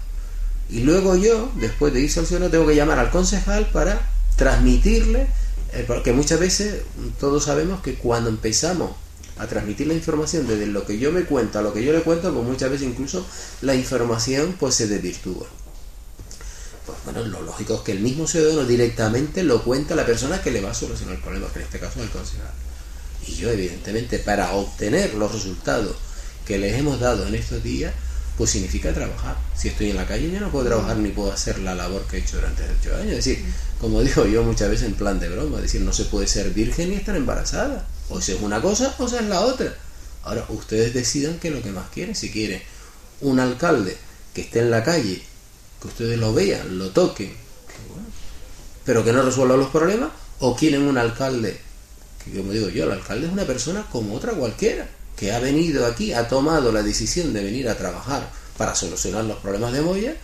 [0.70, 5.26] Y luego yo, después de irse al ciudadano, tengo que llamar al concejal para transmitirle,
[5.74, 6.82] eh, porque muchas veces
[7.20, 8.92] todos sabemos que cuando empezamos
[9.38, 12.00] a transmitir la información desde lo que yo me cuento a lo que yo le
[12.00, 13.26] cuento, pues muchas veces incluso
[13.60, 15.46] la información pues se desvirtúa.
[16.86, 20.42] Pues bueno, lo lógico es que el mismo ciudadano directamente lo cuenta a la persona
[20.42, 22.50] que le va a solucionar el problema, que en este caso es el concejal.
[23.26, 25.96] Y yo evidentemente para obtener los resultados
[26.44, 27.94] que les hemos dado en estos días,
[28.36, 29.36] pues significa trabajar.
[29.56, 32.16] Si estoy en la calle ya no puedo trabajar ni puedo hacer la labor que
[32.16, 33.12] he hecho durante ocho años.
[33.12, 33.44] Es decir,
[33.80, 36.50] como digo yo muchas veces en plan de broma, es decir, no se puede ser
[36.50, 37.86] virgen ni estar embarazada.
[38.08, 39.72] O sea, es una cosa o sea, es la otra.
[40.24, 42.14] Ahora, ustedes decidan qué es lo que más quieren.
[42.14, 42.62] Si quieren
[43.20, 43.96] un alcalde
[44.34, 45.22] que esté en la calle,
[45.82, 48.06] que ustedes lo vean, lo toquen, que bueno,
[48.84, 51.60] pero que no resuelva los problemas, o quieren un alcalde,
[52.24, 55.84] que como digo yo, el alcalde es una persona como otra cualquiera, que ha venido
[55.84, 60.16] aquí, ha tomado la decisión de venir a trabajar para solucionar los problemas de Moya,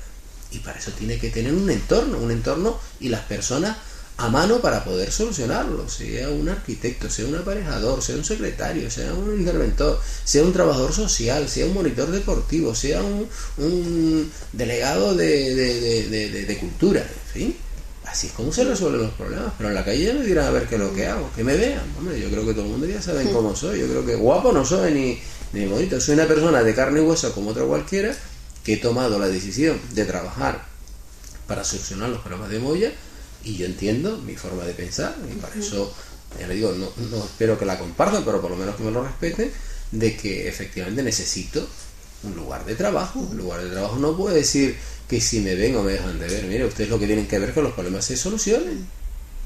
[0.51, 3.77] y para eso tiene que tener un entorno, un entorno y las personas
[4.19, 9.15] a mano para poder solucionarlo, sea un arquitecto, sea un aparejador, sea un secretario, sea
[9.15, 13.29] un interventor, sea un trabajador social, sea un monitor deportivo, sea un,
[13.59, 17.57] un delegado de, de, de, de, cultura, en fin.
[18.07, 20.67] Así es como se resuelven los problemas, pero en la calle me dirán a ver
[20.67, 21.83] qué es lo que hago, que me vean.
[21.97, 24.51] Hombre, yo creo que todo el mundo ya sabe cómo soy, yo creo que guapo
[24.51, 25.21] no soy ni,
[25.53, 28.17] ni bonito, soy una persona de carne y hueso como otra cualquiera
[28.65, 30.65] que he tomado la decisión de trabajar
[31.47, 32.93] para solucionar los problemas de Moya
[33.45, 35.93] y yo entiendo mi forma de pensar y para eso
[36.39, 38.91] ya le digo no, no espero que la compartan pero por lo menos que me
[38.91, 39.51] lo respeten
[39.93, 41.67] de que efectivamente necesito
[42.23, 43.21] un lugar de trabajo.
[43.21, 44.77] Un lugar de trabajo no puede decir
[45.09, 46.45] que si me ven o me dejan de ver.
[46.45, 48.87] Mire ustedes lo que tienen que ver que los problemas se solucionen.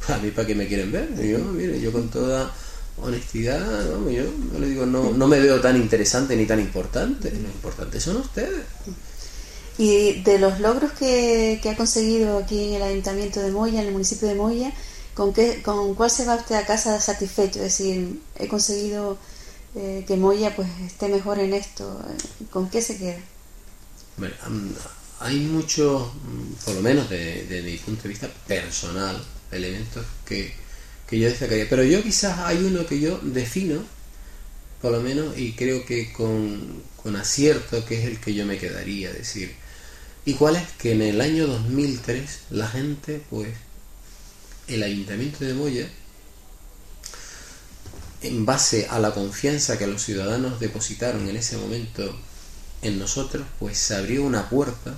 [0.09, 2.53] A mí para qué me quieren ver yo mire yo con toda
[2.97, 4.11] honestidad ¿no?
[4.11, 7.31] yo, yo le digo no, no me veo tan interesante ni tan importante.
[7.31, 8.63] Lo importante son ustedes
[9.79, 13.93] y de los logros que, ha conseguido aquí en el Ayuntamiento de Moya, en el
[13.93, 14.73] municipio de Moya,
[15.15, 17.63] ¿con, qué, con cuál se va usted a casa satisfecho?
[17.63, 19.19] Es decir, he conseguido
[19.75, 22.01] eh, que Moya pues esté mejor en esto.
[22.51, 23.19] ¿Con qué se queda?
[24.19, 24.35] Bueno,
[25.21, 26.11] hay muchos,
[26.65, 30.53] por lo menos desde de mi punto de vista personal, elementos que,
[31.07, 31.69] que yo destacaría.
[31.69, 33.83] Pero yo quizás hay uno que yo defino,
[34.83, 38.59] por lo menos, y creo que con, con acierto, que es el que yo me
[38.59, 39.11] quedaría.
[39.13, 39.62] Decir,
[40.25, 40.69] ¿Y cuál es?
[40.79, 43.49] Que en el año 2003 la gente, pues,
[44.69, 45.89] el ayuntamiento de Moya,
[48.23, 52.17] en base a la confianza que los ciudadanos depositaron en ese momento
[52.83, 54.95] en nosotros, pues se abrió una puerta,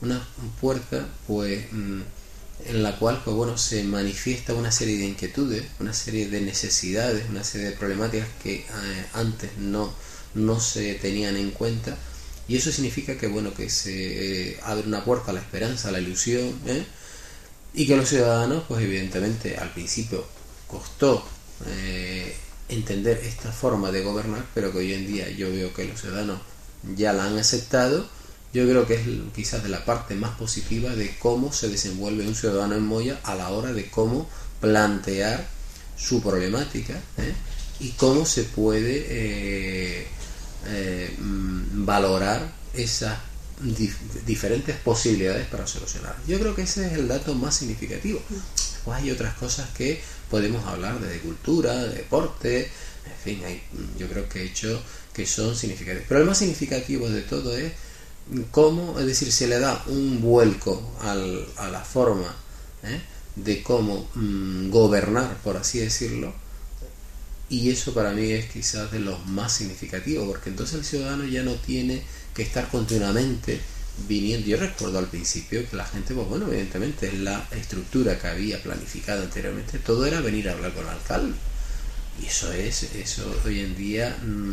[0.00, 0.26] una
[0.60, 6.28] puerta, pues, en la cual, pues bueno, se manifiesta una serie de inquietudes, una serie
[6.28, 8.66] de necesidades, una serie de problemáticas que eh,
[9.12, 9.92] antes no,
[10.34, 11.96] no se tenían en cuenta
[12.48, 15.92] y eso significa que, bueno, que se eh, abre una puerta a la esperanza, a
[15.92, 16.82] la ilusión, ¿eh?
[17.74, 20.24] y que los ciudadanos, pues evidentemente al principio
[20.66, 21.22] costó
[21.66, 22.34] eh,
[22.70, 26.40] entender esta forma de gobernar, pero que hoy en día yo veo que los ciudadanos
[26.96, 28.08] ya la han aceptado.
[28.54, 29.02] Yo creo que es
[29.34, 33.34] quizás de la parte más positiva de cómo se desenvuelve un ciudadano en Moya a
[33.34, 34.26] la hora de cómo
[34.58, 35.46] plantear
[35.98, 36.98] su problemática
[37.78, 40.08] y cómo se puede
[40.66, 43.18] eh, valorar esas
[44.24, 46.16] diferentes posibilidades para solucionar.
[46.26, 48.22] Yo creo que ese es el dato más significativo.
[48.28, 52.70] Después hay otras cosas que podemos hablar de cultura, de deporte,
[53.04, 53.62] en fin, hay,
[53.98, 54.80] yo creo que he hecho
[55.12, 56.06] que son significativos.
[56.08, 57.72] Pero el más significativo de todo es
[58.50, 62.34] cómo, es decir, se le da un vuelco al, a la forma
[62.84, 63.00] ¿eh?
[63.36, 66.32] de cómo mm, gobernar, por así decirlo,
[67.50, 71.42] y eso para mí es quizás de los más significativos, porque entonces el ciudadano ya
[71.42, 72.02] no tiene
[72.34, 73.60] que estar continuamente
[74.06, 74.46] viniendo.
[74.46, 79.22] Yo recuerdo al principio que la gente, pues bueno, evidentemente la estructura que había planificado
[79.22, 81.36] anteriormente, todo era venir a hablar con el alcalde.
[82.22, 84.52] Y eso es, eso hoy en día mm,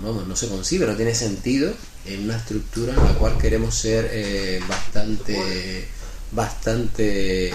[0.00, 1.74] no, no se concibe, no tiene sentido
[2.06, 5.86] en una estructura en la cual queremos ser eh, bastante,
[6.32, 7.52] bastante, eh,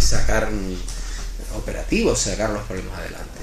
[0.00, 3.35] sacar mm, operativos, sacar los problemas adelante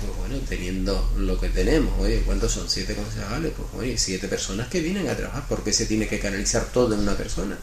[0.00, 2.68] pues bueno, teniendo lo que tenemos, oye, ¿cuántos son?
[2.68, 3.52] ¿Siete concejales?
[3.56, 6.94] Pues oye, siete personas que vienen a trabajar, ¿por qué se tiene que canalizar todo
[6.94, 7.58] en una persona?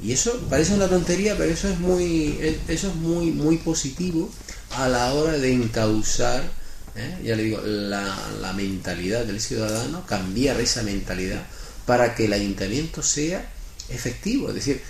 [0.00, 2.38] Y eso parece una tontería, pero eso es muy,
[2.68, 4.30] eso es muy, muy positivo
[4.70, 6.42] a la hora de encauzar,
[6.94, 7.18] ¿eh?
[7.24, 11.44] ya le digo, la, mentalidad del ciudadano, cambiar esa mentalidad
[11.86, 13.50] para que el ayuntamiento sea
[13.88, 14.82] efectivo, es decir,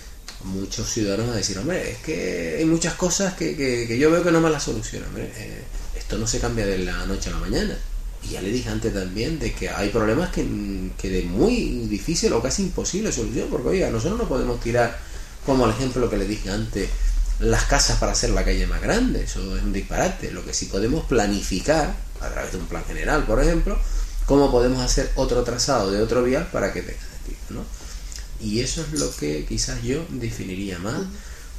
[0.45, 4.23] muchos ciudadanos van a decir, hombre, es que hay muchas cosas que, que, yo veo
[4.23, 5.11] que no me las solucionan.
[5.17, 5.65] Eh,
[6.09, 7.77] esto no se cambia de la noche a la mañana.
[8.25, 10.43] Y ya le dije antes también de que hay problemas que,
[10.97, 14.99] que de muy difícil o casi imposible solución, porque oiga, nosotros no podemos tirar,
[15.45, 16.89] como el ejemplo que le dije antes,
[17.41, 20.31] las casas para hacer la calle más grande, eso es un disparate.
[20.31, 23.79] Lo que sí podemos planificar, a través de un plan general, por ejemplo,
[24.25, 27.65] cómo podemos hacer otro trazado de otro vial para que tenga sentido, ¿no?
[28.41, 31.03] Y eso es lo que quizás yo definiría más,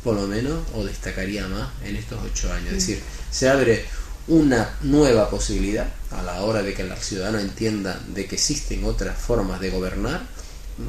[0.04, 2.70] por lo menos, o destacaría más en estos ocho años.
[2.70, 3.86] Es decir, se abre
[4.28, 9.18] una nueva posibilidad a la hora de que el ciudadano entienda de que existen otras
[9.18, 10.22] formas de gobernar,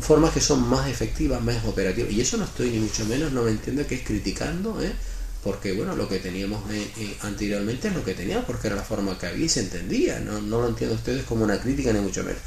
[0.01, 2.12] formas que son más efectivas, más operativas.
[2.12, 4.93] Y eso no estoy ni mucho menos, no me entiendo que es criticando, ¿eh?
[5.43, 8.83] porque bueno, lo que teníamos eh, eh, anteriormente es lo que teníamos, porque era la
[8.83, 10.21] forma que había y se entendía.
[10.21, 12.40] No, no lo entiendo ustedes como una crítica ni mucho menos.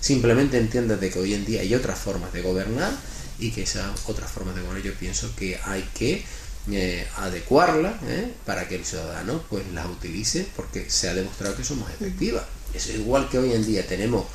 [0.00, 2.92] Simplemente entiendan de que hoy en día hay otras formas de gobernar
[3.38, 6.24] y que esas otras formas de gobernar yo pienso que hay que
[6.70, 8.32] eh, adecuarla ¿eh?
[8.44, 12.44] para que el ciudadano pues las utilice porque se ha demostrado que son más efectivas.
[12.74, 14.26] Es igual que hoy en día tenemos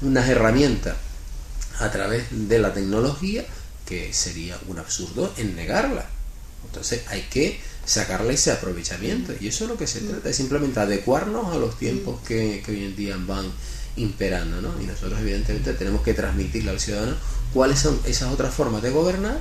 [0.00, 0.96] unas herramientas
[1.78, 3.44] a través de la tecnología
[3.86, 6.06] que sería un absurdo en negarla.
[6.64, 10.80] Entonces hay que sacarle ese aprovechamiento y eso es lo que se trata, es simplemente
[10.80, 13.50] adecuarnos a los tiempos que, que hoy en día van
[13.96, 14.80] imperando, ¿no?
[14.80, 17.16] Y nosotros evidentemente tenemos que transmitirle al ciudadano
[17.52, 19.40] cuáles son esas otras formas de gobernar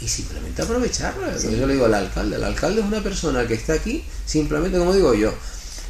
[0.00, 1.36] y simplemente aprovecharla.
[1.38, 4.94] Yo le digo al alcalde, el alcalde es una persona que está aquí, simplemente como
[4.94, 5.32] digo yo,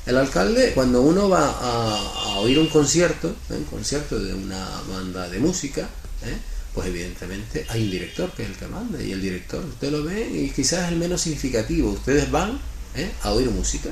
[0.04, 3.54] el alcalde cuando uno va a, oír un concierto, ¿eh?
[3.54, 5.82] un concierto de una banda de música,
[6.22, 6.36] ¿eh?
[6.74, 10.02] pues evidentemente hay un director que es el que manda y el director usted lo
[10.02, 11.92] ve y quizás es el menos significativo.
[11.92, 12.58] Ustedes van
[12.96, 13.12] ¿eh?
[13.22, 13.90] a oír música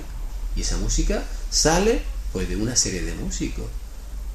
[0.56, 2.02] y esa música sale
[2.32, 3.66] pues de una serie de músicos.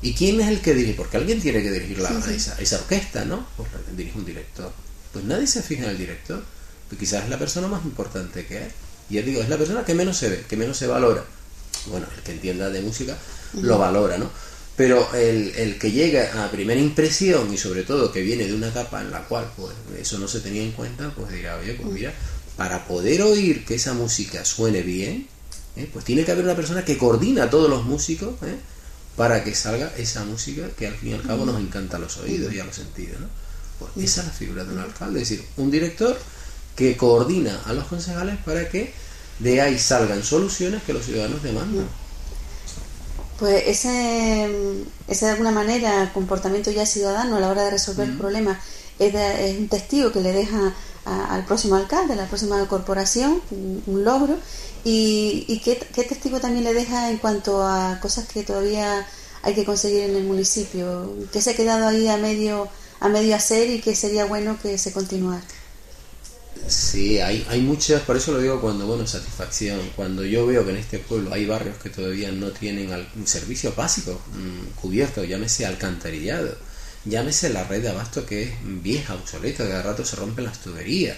[0.02, 0.94] ¿Y quién es el que dirige?
[0.96, 3.48] Porque alguien tiene que dirigir la, Esa, esa, orquesta, ¿no?
[3.58, 4.72] Pues dirige un director
[5.16, 6.44] pues nadie se fija en el director.
[6.90, 8.74] Pues quizás es la persona más importante que es.
[9.10, 11.24] Y ya digo, es la persona que menos se ve, que menos se valora.
[11.86, 13.18] Bueno, el que entienda de música
[13.62, 14.30] lo valora, ¿no?
[14.76, 18.68] Pero el, el, que llega a primera impresión y sobre todo que viene de una
[18.68, 21.94] etapa en la cual pues eso no se tenía en cuenta, pues dirá, oye, pues
[21.94, 22.14] mira,
[22.58, 25.30] para poder oír que esa música suene bien,
[25.78, 25.90] ¿eh?
[25.94, 28.58] pues tiene que haber una persona que coordina a todos los músicos ¿eh?
[29.16, 32.18] para que salga esa música que al fin y al cabo nos encanta a los
[32.18, 33.45] oídos y a los sentidos, ¿no?
[33.80, 36.18] Pues esa es la figura de un alcalde, es decir, un director
[36.76, 38.94] que coordina a los concejales para que
[39.40, 41.88] de ahí salgan soluciones que los ciudadanos demandan.
[43.40, 44.50] Pues ese,
[45.08, 48.60] ese de alguna manera comportamiento ya ciudadano a la hora de resolver el problema
[48.98, 50.74] es, es, un testigo que le deja
[51.06, 54.38] al próximo alcalde, a la próxima corporación, un, logro.
[54.84, 59.06] ¿Y, y qué, qué, testigo también le deja en cuanto a cosas que todavía
[59.42, 61.14] hay que conseguir en el municipio?
[61.34, 62.70] Que se ha quedado ahí a medio
[63.06, 65.44] a medio hacer y que sería bueno que se continuara.
[66.68, 70.72] Sí, hay, hay muchas, por eso lo digo cuando, bueno, satisfacción, cuando yo veo que
[70.72, 75.68] en este pueblo hay barrios que todavía no tienen un servicio básico mm, cubierto, llámese
[75.68, 76.58] alcantarillado,
[77.06, 80.60] llámese la red de abasto que es vieja, obsoleta, que de rato se rompen las
[80.60, 81.18] tuberías,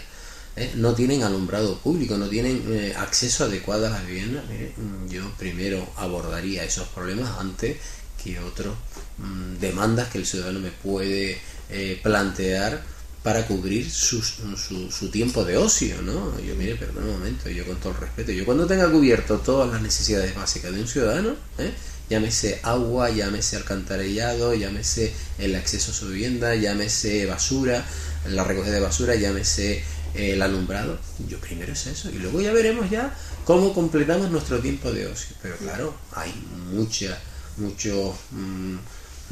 [0.57, 0.71] ¿eh?
[0.75, 5.87] no tienen alumbrado público, no tienen eh, acceso adecuado a las viviendas, mm, yo primero
[5.95, 7.77] abordaría esos problemas antes
[8.21, 8.73] que otras
[9.17, 12.81] mm, demandas que el ciudadano me puede eh, plantear
[13.23, 16.39] para cubrir su, su, tiempo de ocio, ¿no?
[16.39, 19.69] Yo, mire, pero un momento, yo con todo el respeto, yo cuando tenga cubierto todas
[19.69, 21.73] las necesidades básicas de un ciudadano, ¿eh?
[22.09, 27.83] llámese agua, llámese alcantarillado, llámese el acceso a su vivienda, llámese basura,
[28.29, 29.83] la recogida de basura, llámese
[30.15, 34.59] eh, el alumbrado, yo primero es eso, y luego ya veremos ya cómo completamos nuestro
[34.59, 35.35] tiempo de ocio.
[35.41, 36.33] Pero claro, hay
[36.71, 37.17] mucha,
[37.57, 38.77] mucho mm,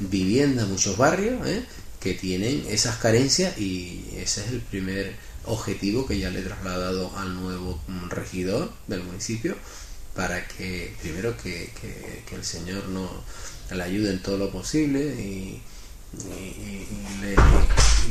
[0.10, 1.63] vivienda, muchos barrios, ¿eh?
[2.06, 5.15] Que tienen esas carencias y ese es el primer
[5.46, 9.56] objetivo que ya le he trasladado al nuevo regidor del municipio
[10.13, 11.72] para que primero que,
[12.32, 13.10] el señor no
[13.72, 15.60] le ayude en todo lo posible y,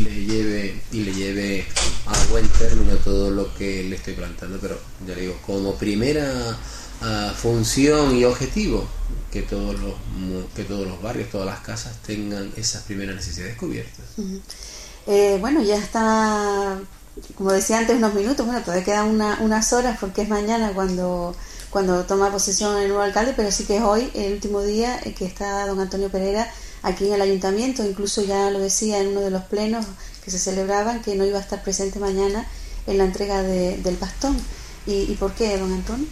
[0.00, 1.64] le, lleve y le lleve
[2.06, 4.76] a buen término todo lo que le estoy planteando pero
[5.06, 6.58] ya digo como primera
[7.36, 8.86] función y objetivo
[9.30, 9.94] que todos los
[10.54, 14.04] que todos los barrios todas las casas tengan esas primeras necesidades cubiertas.
[15.06, 16.78] Eh, bueno ya está
[17.36, 18.46] como decía antes unos minutos.
[18.46, 19.08] Bueno todavía quedan
[19.40, 21.34] unas horas porque es mañana cuando
[21.70, 25.24] cuando toma posesión el nuevo alcalde pero sí que es hoy el último día que
[25.24, 26.50] está don Antonio Pereira
[26.82, 27.84] aquí en el ayuntamiento.
[27.84, 29.84] Incluso ya lo decía en uno de los plenos
[30.24, 32.46] que se celebraban que no iba a estar presente mañana
[32.86, 34.36] en la entrega del bastón.
[34.86, 36.06] ¿Y, ¿Y por qué, don Antonio?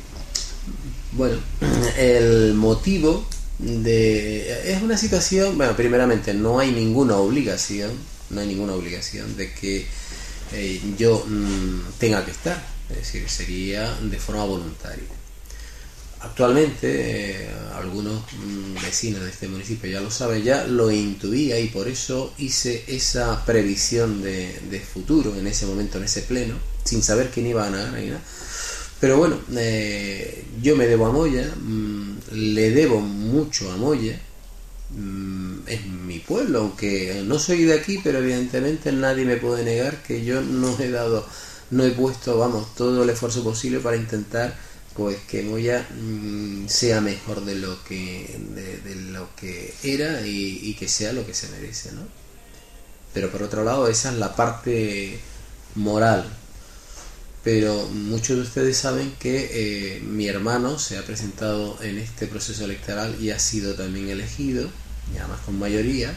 [1.12, 1.36] Bueno,
[1.98, 3.26] el motivo
[3.58, 4.72] de...
[4.72, 7.90] Es una situación, bueno, primeramente no hay ninguna obligación,
[8.30, 9.86] no hay ninguna obligación de que
[10.52, 15.04] eh, yo mm, tenga que estar, es decir, sería de forma voluntaria.
[16.20, 21.68] Actualmente, eh, algunos mm, vecinos de este municipio ya lo saben, ya lo intuía y
[21.68, 27.02] por eso hice esa previsión de, de futuro en ese momento, en ese pleno, sin
[27.02, 27.92] saber quién iba a ganar.
[27.92, 28.22] Ni nada
[29.02, 34.16] pero bueno, eh, yo me debo a Moya, mm, le debo mucho a Moya,
[34.90, 40.04] mm, es mi pueblo, aunque no soy de aquí, pero evidentemente nadie me puede negar
[40.04, 41.26] que yo no he dado,
[41.72, 44.54] no he puesto, vamos, todo el esfuerzo posible para intentar
[44.94, 50.74] pues que Moya mm, sea mejor de lo que de, lo que era y, y
[50.74, 52.02] que sea lo que se merece, ¿no?
[53.12, 55.18] Pero por otro lado, esa es la parte
[55.74, 56.41] moral.
[57.44, 62.64] Pero muchos de ustedes saben que eh, mi hermano se ha presentado en este proceso
[62.64, 64.70] electoral y ha sido también elegido,
[65.12, 66.14] y además con mayoría.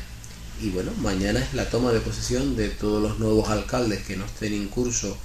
[0.61, 4.26] Y bueno, mañana es la toma de posesión de todos los nuevos alcaldes que no
[4.26, 5.17] estén en curso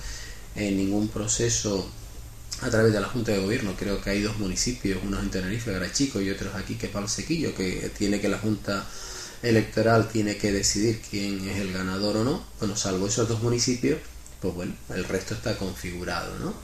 [0.56, 1.88] en ningún proceso
[2.62, 3.74] a través de la Junta de Gobierno.
[3.78, 7.54] Creo que hay dos municipios, unos en Tenerife, Garachico, y otros aquí, que Palo Sequillo,
[7.54, 8.84] que tiene que la Junta
[9.42, 12.44] electoral tiene que decidir quién es el ganador o no.
[12.58, 13.98] Bueno, salvo esos dos municipios,
[14.40, 16.54] pues bueno, el resto está configurado, ¿no?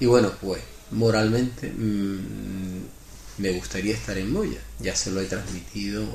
[0.00, 2.84] Y bueno, pues moralmente mmm,
[3.38, 4.60] me gustaría estar en Moya.
[4.80, 6.06] Ya se lo he transmitido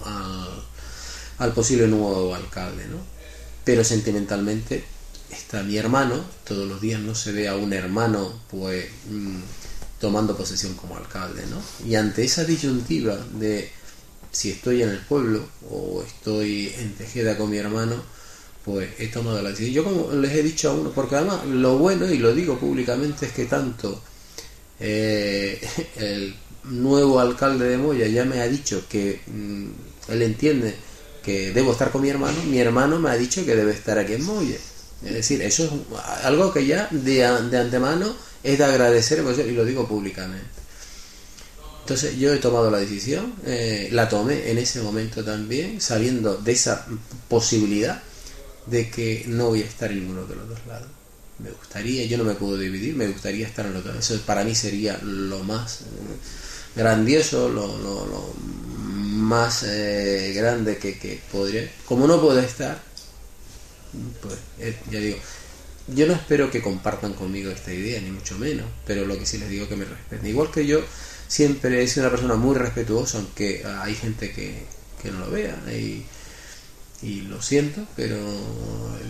[1.37, 2.97] al, posible nuevo alcalde, ¿no?
[3.63, 4.83] Pero sentimentalmente
[5.29, 9.39] está mi hermano, todos los días no se ve a un hermano pues mmm,
[9.99, 11.61] tomando posesión como alcalde, ¿no?
[11.87, 13.71] Y ante esa disyuntiva de
[14.31, 18.01] si estoy en el pueblo o estoy en Tejeda con mi hermano,
[18.63, 19.73] pues la decisión.
[19.73, 23.25] Yo como les he dicho a uno, porque además lo bueno, y lo digo públicamente,
[23.25, 24.01] es que tanto
[24.79, 25.59] eh,
[25.97, 26.35] el
[26.65, 29.69] nuevo alcalde de Moya ya me ha dicho que mmm,
[30.09, 30.75] él entiende
[31.23, 34.13] que debo estar con mi hermano, mi hermano me ha dicho que debe estar aquí
[34.13, 34.57] en Moya.
[35.03, 39.65] Es decir, eso es algo que ya de, de antemano es de agradecer, y lo
[39.65, 40.61] digo públicamente.
[41.81, 46.51] Entonces yo he tomado la decisión, eh, la tomé en ese momento también, sabiendo de
[46.51, 46.85] esa
[47.27, 48.01] posibilidad
[48.65, 50.87] de que no voy a estar en ninguno de los dos lados.
[51.39, 53.95] Me gustaría, yo no me puedo dividir, me gustaría estar en los dos.
[53.95, 55.85] Eso para mí sería lo más eh,
[56.75, 61.69] grandioso, lo, lo, lo más eh, grande que, que, podría.
[61.85, 62.79] Como no puedo estar,
[64.21, 65.17] pues eh, ya digo,
[65.87, 69.39] yo no espero que compartan conmigo esta idea, ni mucho menos, pero lo que sí
[69.39, 70.27] les digo que me respeten.
[70.27, 70.81] Igual que yo
[71.27, 74.63] siempre he sido una persona muy respetuosa, aunque hay gente que,
[75.01, 75.55] que no lo vea.
[75.71, 76.05] Y,
[77.01, 78.17] y lo siento, pero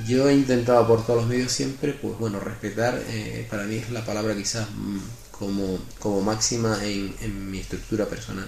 [0.08, 3.90] yo he intentado por todos los medios siempre, pues bueno, respetar eh, para mí es
[3.92, 4.68] la palabra quizás
[5.32, 8.48] como, como máxima en, en, mi estructura personal.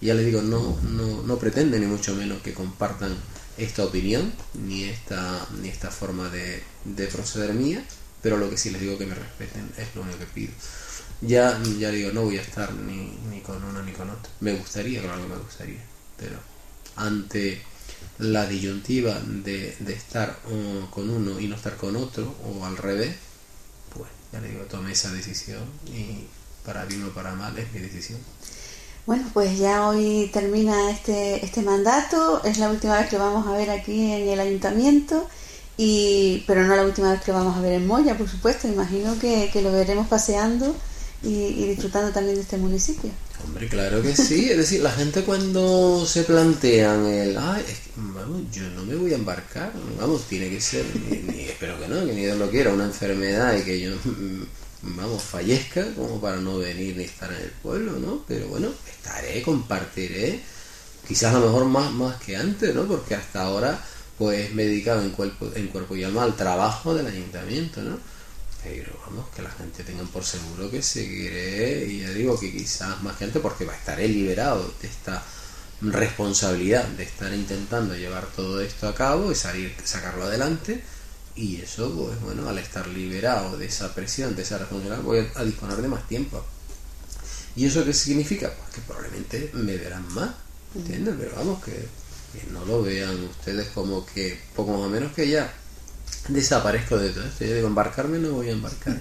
[0.00, 3.14] Ya les digo, no, no, no pretende ni mucho menos que compartan
[3.56, 7.84] esta opinión, ni esta, ni esta forma de, de proceder mía,
[8.22, 10.52] pero lo que sí les digo que me respeten es lo único que pido.
[11.20, 14.30] Ya, ya digo, no voy a estar ni, ni con uno ni con otro.
[14.40, 15.84] Me gustaría, claro que me gustaría,
[16.16, 16.38] pero
[16.96, 17.60] ante
[18.18, 20.38] la disyuntiva de, de estar
[20.90, 23.14] con uno y no estar con otro, o al revés,
[23.94, 26.26] pues ya le digo, tomé esa decisión y
[26.64, 28.18] para bien o para mal es mi decisión.
[29.06, 33.52] Bueno, pues ya hoy termina este, este mandato, es la última vez que vamos a
[33.52, 35.26] ver aquí en el ayuntamiento,
[35.78, 39.18] y, pero no la última vez que vamos a ver en Moya, por supuesto, imagino
[39.18, 40.76] que, que lo veremos paseando
[41.22, 43.10] y, y, disfrutando también de este municipio.
[43.44, 44.50] Hombre, claro que sí.
[44.50, 48.94] Es decir, la gente cuando se plantean el, ay, es que, vamos, yo no me
[48.94, 52.50] voy a embarcar, vamos, tiene que ser, ni, espero que no, que ni Dios lo
[52.50, 53.92] quiera, una enfermedad y que yo,
[54.82, 58.24] vamos, fallezca como para no venir ni estar en el pueblo, ¿no?
[58.26, 60.40] Pero bueno, estaré, compartiré,
[61.06, 62.86] quizás a lo mejor más, más que antes, ¿no?
[62.86, 63.82] Porque hasta ahora,
[64.18, 67.98] pues me he en cuerpo, en cuerpo y alma al trabajo del ayuntamiento, ¿no?
[68.62, 73.02] Pero vamos, que la gente tenga por seguro que seguiré, y ya digo que quizás
[73.02, 75.22] más que antes, porque va a estaré liberado de esta
[75.80, 80.82] responsabilidad de estar intentando llevar todo esto a cabo y salir, sacarlo adelante,
[81.36, 85.40] y eso, pues bueno, al estar liberado de esa presión, de esa responsabilidad, voy a,
[85.40, 86.44] a disponer de más tiempo.
[87.54, 88.52] ¿Y eso qué significa?
[88.52, 90.30] Pues que probablemente me verán más,
[90.74, 91.14] ¿entiendes?
[91.18, 95.28] Pero vamos, que, que no lo vean ustedes como que poco más o menos que
[95.28, 95.52] ya
[96.28, 97.44] desaparezco de todo esto.
[97.44, 98.96] Yo digo, embarcarme no voy a embarcar.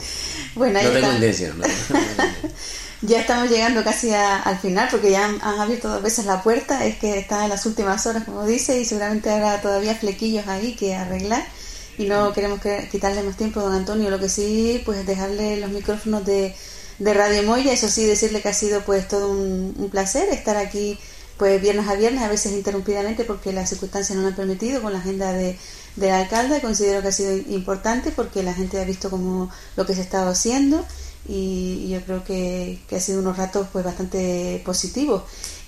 [0.54, 1.58] bueno, no tengo intención.
[1.58, 1.66] No,
[3.02, 6.42] ya estamos llegando casi a, al final porque ya han, han, abierto dos veces la
[6.42, 6.84] puerta.
[6.84, 10.74] Es que está en las últimas horas, como dice, y seguramente habrá todavía flequillos ahí
[10.74, 11.46] que arreglar.
[11.96, 14.10] Y no queremos que, quitarle más tiempo a don Antonio.
[14.10, 16.54] Lo que sí, pues dejarle los micrófonos de,
[16.98, 17.72] de Radio Moya.
[17.72, 20.98] Eso sí, decirle que ha sido pues todo un, un placer estar aquí
[21.36, 24.92] pues viernes a viernes, a veces interrumpidamente porque las circunstancias no lo han permitido con
[24.92, 25.58] la agenda de,
[25.96, 26.60] del alcalde.
[26.60, 30.04] Considero que ha sido importante porque la gente ha visto como lo que se ha
[30.04, 30.84] estado haciendo
[31.26, 35.22] y, yo creo que, ha sido unos ratos pues bastante positivos.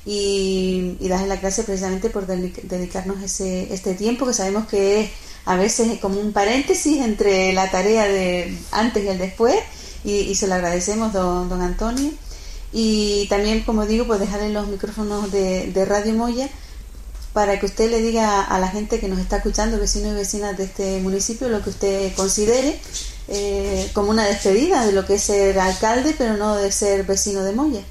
[0.05, 5.11] Y, y darle las gracias precisamente por dedicarnos ese, este tiempo que sabemos que es
[5.47, 9.57] a veces como un paréntesis entre la tarea de antes y el después
[10.05, 12.13] y, y se lo agradecemos don, don Antonio
[12.73, 16.49] y también como digo pues dejarle los micrófonos de, de Radio Moya
[17.37, 20.57] para que usted le diga a la gente que nos está escuchando, vecinos y vecinas
[20.57, 22.81] de este municipio, lo que usted considere
[23.29, 27.45] eh, como una despedida de lo que es ser alcalde, pero no de ser vecino
[27.45, 27.83] de Moya.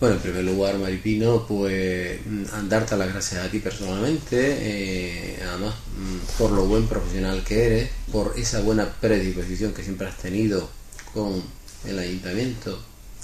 [0.00, 5.76] Bueno, en primer lugar, Maripino, pues mm, darte las gracias a ti personalmente, eh, además
[5.96, 10.68] mm, por lo buen profesional que eres, por esa buena predisposición que siempre has tenido
[11.12, 11.40] con
[11.86, 12.80] el ayuntamiento,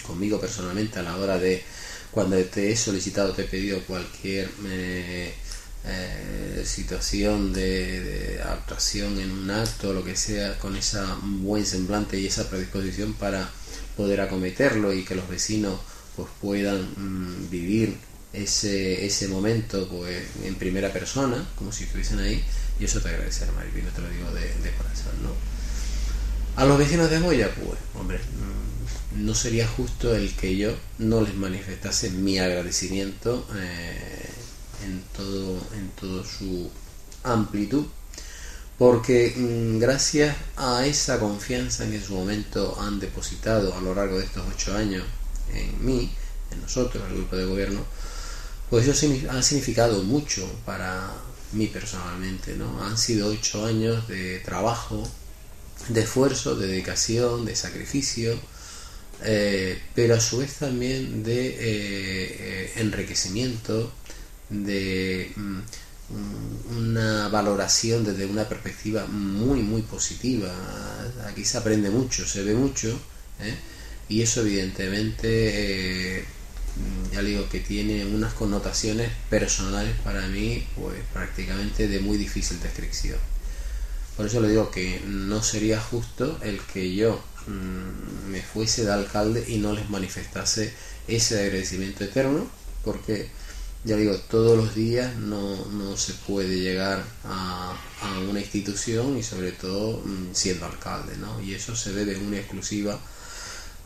[0.07, 1.65] conmigo personalmente a la hora de
[2.11, 5.33] cuando te he solicitado, te he pedido cualquier eh,
[5.85, 12.19] eh, situación de, de actuación en un acto, lo que sea, con esa buen semblante
[12.19, 13.49] y esa predisposición para
[13.97, 15.81] poder acometerlo y que los vecinos
[16.17, 17.97] pues puedan mm, vivir
[18.33, 22.45] ese, ese momento pues en primera persona, como si estuviesen ahí,
[22.79, 25.31] y eso te agradecer, Maripino, te lo digo de, de corazón, ¿no?
[26.57, 28.70] A los vecinos de Moya, pues, hombre, mm,
[29.17, 34.31] no sería justo el que yo no les manifestase mi agradecimiento eh,
[34.85, 36.71] en todo, en todo su
[37.25, 37.85] amplitud,
[38.79, 44.19] porque mm, gracias a esa confianza que en su momento han depositado a lo largo
[44.19, 45.05] de estos ocho años
[45.53, 46.11] en mí,
[46.51, 47.85] en nosotros, el grupo de gobierno,
[48.71, 51.11] pues eso ha significado mucho para
[51.53, 52.85] mí personalmente, ¿no?
[52.85, 55.03] Han sido ocho años de trabajo,
[55.89, 58.39] de esfuerzo, de dedicación, de sacrificio,
[59.23, 63.93] eh, pero a su vez también de eh, eh, enriquecimiento,
[64.49, 65.61] de mm,
[66.77, 70.53] una valoración desde una perspectiva muy, muy positiva.
[71.29, 72.99] Aquí se aprende mucho, se ve mucho,
[74.09, 76.25] y eso evidentemente,
[77.13, 83.19] ya digo que tiene unas connotaciones personales para mí, pues prácticamente de muy difícil descripción.
[84.17, 88.93] Por eso le digo que no sería justo el que yo mm, me fuese de
[88.93, 90.73] alcalde y no les manifestase
[91.09, 92.47] ese agradecimiento eterno,
[92.85, 93.31] porque
[93.85, 99.23] ya digo, todos los días no, no se puede llegar a, a una institución y
[99.23, 101.41] sobre todo mm, siendo alcalde, ¿no?
[101.41, 102.99] Y eso se debe una exclusiva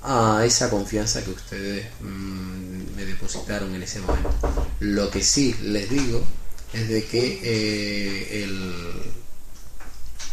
[0.02, 4.30] a esa confianza que ustedes mm, me depositaron en ese momento.
[4.80, 6.22] Lo que sí les digo
[6.72, 8.72] es de que eh, el,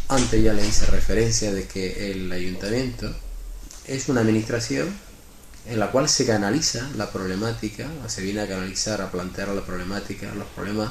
[0.08, 3.14] antes ya le hice referencia de que el ayuntamiento
[3.86, 4.92] es una administración
[5.66, 10.34] en la cual se canaliza la problemática, se viene a canalizar, a plantear la problemática,
[10.34, 10.90] los problemas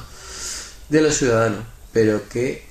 [0.88, 2.64] de los ciudadanos, pero que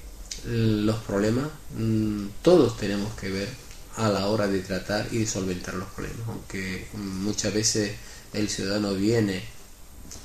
[0.45, 3.49] los problemas mm, todos tenemos que ver
[3.97, 7.91] a la hora de tratar y de solventar los problemas, aunque muchas veces
[8.33, 9.43] el ciudadano viene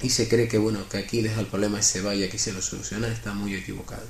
[0.03, 2.53] y se cree que bueno, que aquí deja el problema y se vaya, que se
[2.53, 4.03] lo soluciona, está muy equivocado.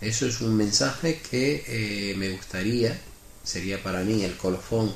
[0.00, 2.98] Eso es un mensaje que eh, me gustaría,
[3.44, 4.92] sería para mí el colofón,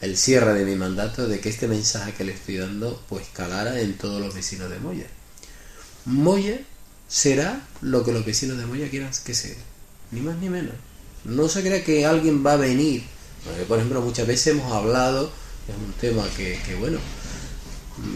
[0.00, 3.80] el cierre de mi mandato, de que este mensaje que le estoy dando pues calara
[3.80, 5.06] en todos los vecinos de Moya.
[6.04, 6.58] Moya
[7.08, 9.56] será lo que los vecinos de Moya quieran que sea,
[10.10, 10.74] ni más ni menos.
[11.24, 13.04] No se crea que alguien va a venir.
[13.44, 15.30] Porque, Por ejemplo, muchas veces hemos hablado,
[15.68, 16.98] es un tema que, que, bueno,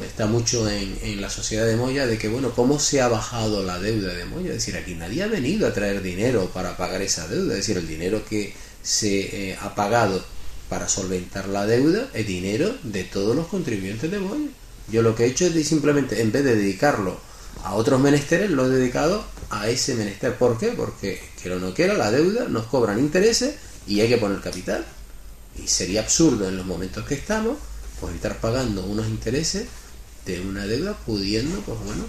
[0.07, 3.63] está mucho en, en la sociedad de Moya, de que, bueno, cómo se ha bajado
[3.63, 4.49] la deuda de Moya.
[4.49, 7.53] Es decir, aquí nadie ha venido a traer dinero para pagar esa deuda.
[7.53, 10.23] Es decir, el dinero que se eh, ha pagado
[10.69, 14.49] para solventar la deuda es dinero de todos los contribuyentes de Moya.
[14.91, 17.19] Yo lo que he hecho es simplemente, en vez de dedicarlo
[17.63, 20.35] a otros menesteres, lo he dedicado a ese menester.
[20.37, 20.69] ¿Por qué?
[20.69, 23.55] Porque, quiera o no quiera, la deuda nos cobran intereses
[23.87, 24.85] y hay que poner capital.
[25.63, 27.59] Y sería absurdo en los momentos que estamos,
[28.03, 29.67] pues estar pagando unos intereses
[30.27, 32.05] de una deuda, pudiendo, pues bueno,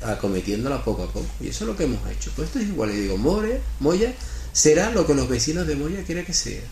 [0.00, 1.26] acometiéndola poco a poco.
[1.40, 2.30] Y eso es lo que hemos hecho.
[2.36, 4.14] Pues esto es igual, y digo, More, Moya
[4.52, 6.62] será lo que los vecinos de Moya quieren que sea.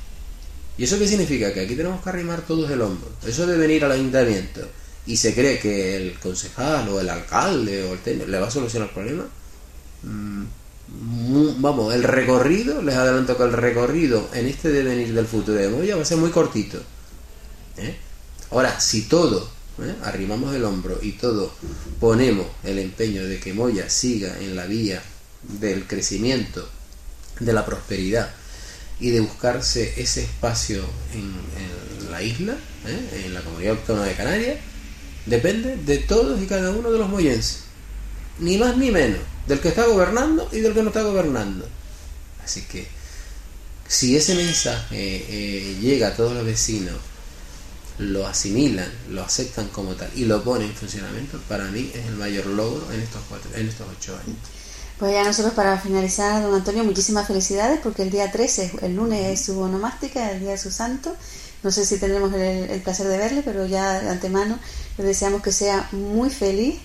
[0.79, 1.53] ¿Y eso qué significa?
[1.53, 3.11] Que aquí tenemos que arrimar todos el hombro.
[3.27, 4.66] Eso de venir al ayuntamiento
[5.05, 8.51] y se cree que el concejal o el alcalde o el técnico le va a
[8.51, 9.27] solucionar el problema.
[10.05, 10.45] Mm,
[11.61, 15.97] vamos, el recorrido, les adelanto que el recorrido en este devenir del futuro de Moya
[15.97, 16.79] va a ser muy cortito.
[17.77, 17.97] ¿eh?
[18.51, 19.49] Ahora, si todo
[19.81, 19.95] ¿eh?
[20.03, 21.53] arrimamos el hombro y todo
[22.01, 25.03] ponemos el empeño de que Moya siga en la vía
[25.43, 26.69] del crecimiento,
[27.39, 28.31] de la prosperidad
[28.99, 30.85] y de buscarse ese espacio
[31.15, 31.33] en,
[32.03, 32.55] en la isla,
[32.87, 33.23] ¿eh?
[33.27, 34.59] en la comunidad autónoma de Canarias,
[35.27, 37.61] depende de todos y cada uno de los moyenses.
[38.41, 41.67] Ni más ni menos, del que está gobernando y del que no está gobernando.
[42.43, 42.87] Así que,
[43.87, 46.97] si ese mensaje eh, llega a todos los vecinos,
[47.99, 52.16] lo asimilan, lo aceptan como tal y lo ponen en funcionamiento, para mí es el
[52.16, 54.36] mayor logro en estos cuatro, en estos ocho años.
[54.99, 59.28] Pues ya nosotros para finalizar, don Antonio, muchísimas felicidades porque el día 13, el lunes
[59.28, 61.16] es su onomástica, el día de su santo.
[61.62, 64.59] No sé si tendremos el, placer de verle, pero ya de antemano
[64.99, 66.76] le deseamos que sea muy feliz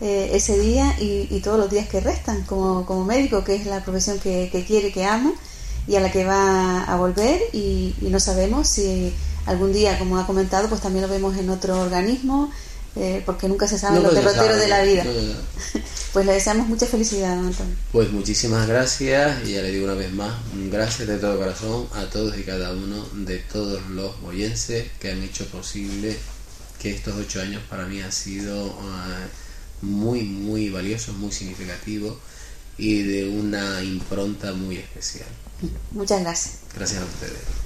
[0.00, 3.82] eh, ese día y, todos los días que restan como, como médico, que es la
[3.82, 5.32] profesión que, quiere, que ama
[5.88, 9.12] y a la que va a volver y no sabemos si
[9.46, 12.50] algún día, como ha comentado, pues también lo vemos en otro organismo,
[12.96, 15.04] eh, porque nunca se sabe No, los derroteros de la vida.
[15.04, 15.40] no, no, no.
[16.12, 17.76] Pues le deseamos mucha felicidad, don Antonio.
[17.92, 20.32] Pues muchísimas gracias y ya le digo una vez más,
[20.70, 25.22] gracias de todo corazón a todos y cada uno de todos los boyenses que han
[25.22, 26.16] hecho posible
[26.80, 29.26] que estos ocho años para mí han sido ah,
[29.82, 32.16] muy, muy valiosos, muy significativos
[32.78, 35.28] y de una impronta muy especial.
[35.90, 36.54] Muchas gracias.
[36.74, 37.65] Gracias a ustedes.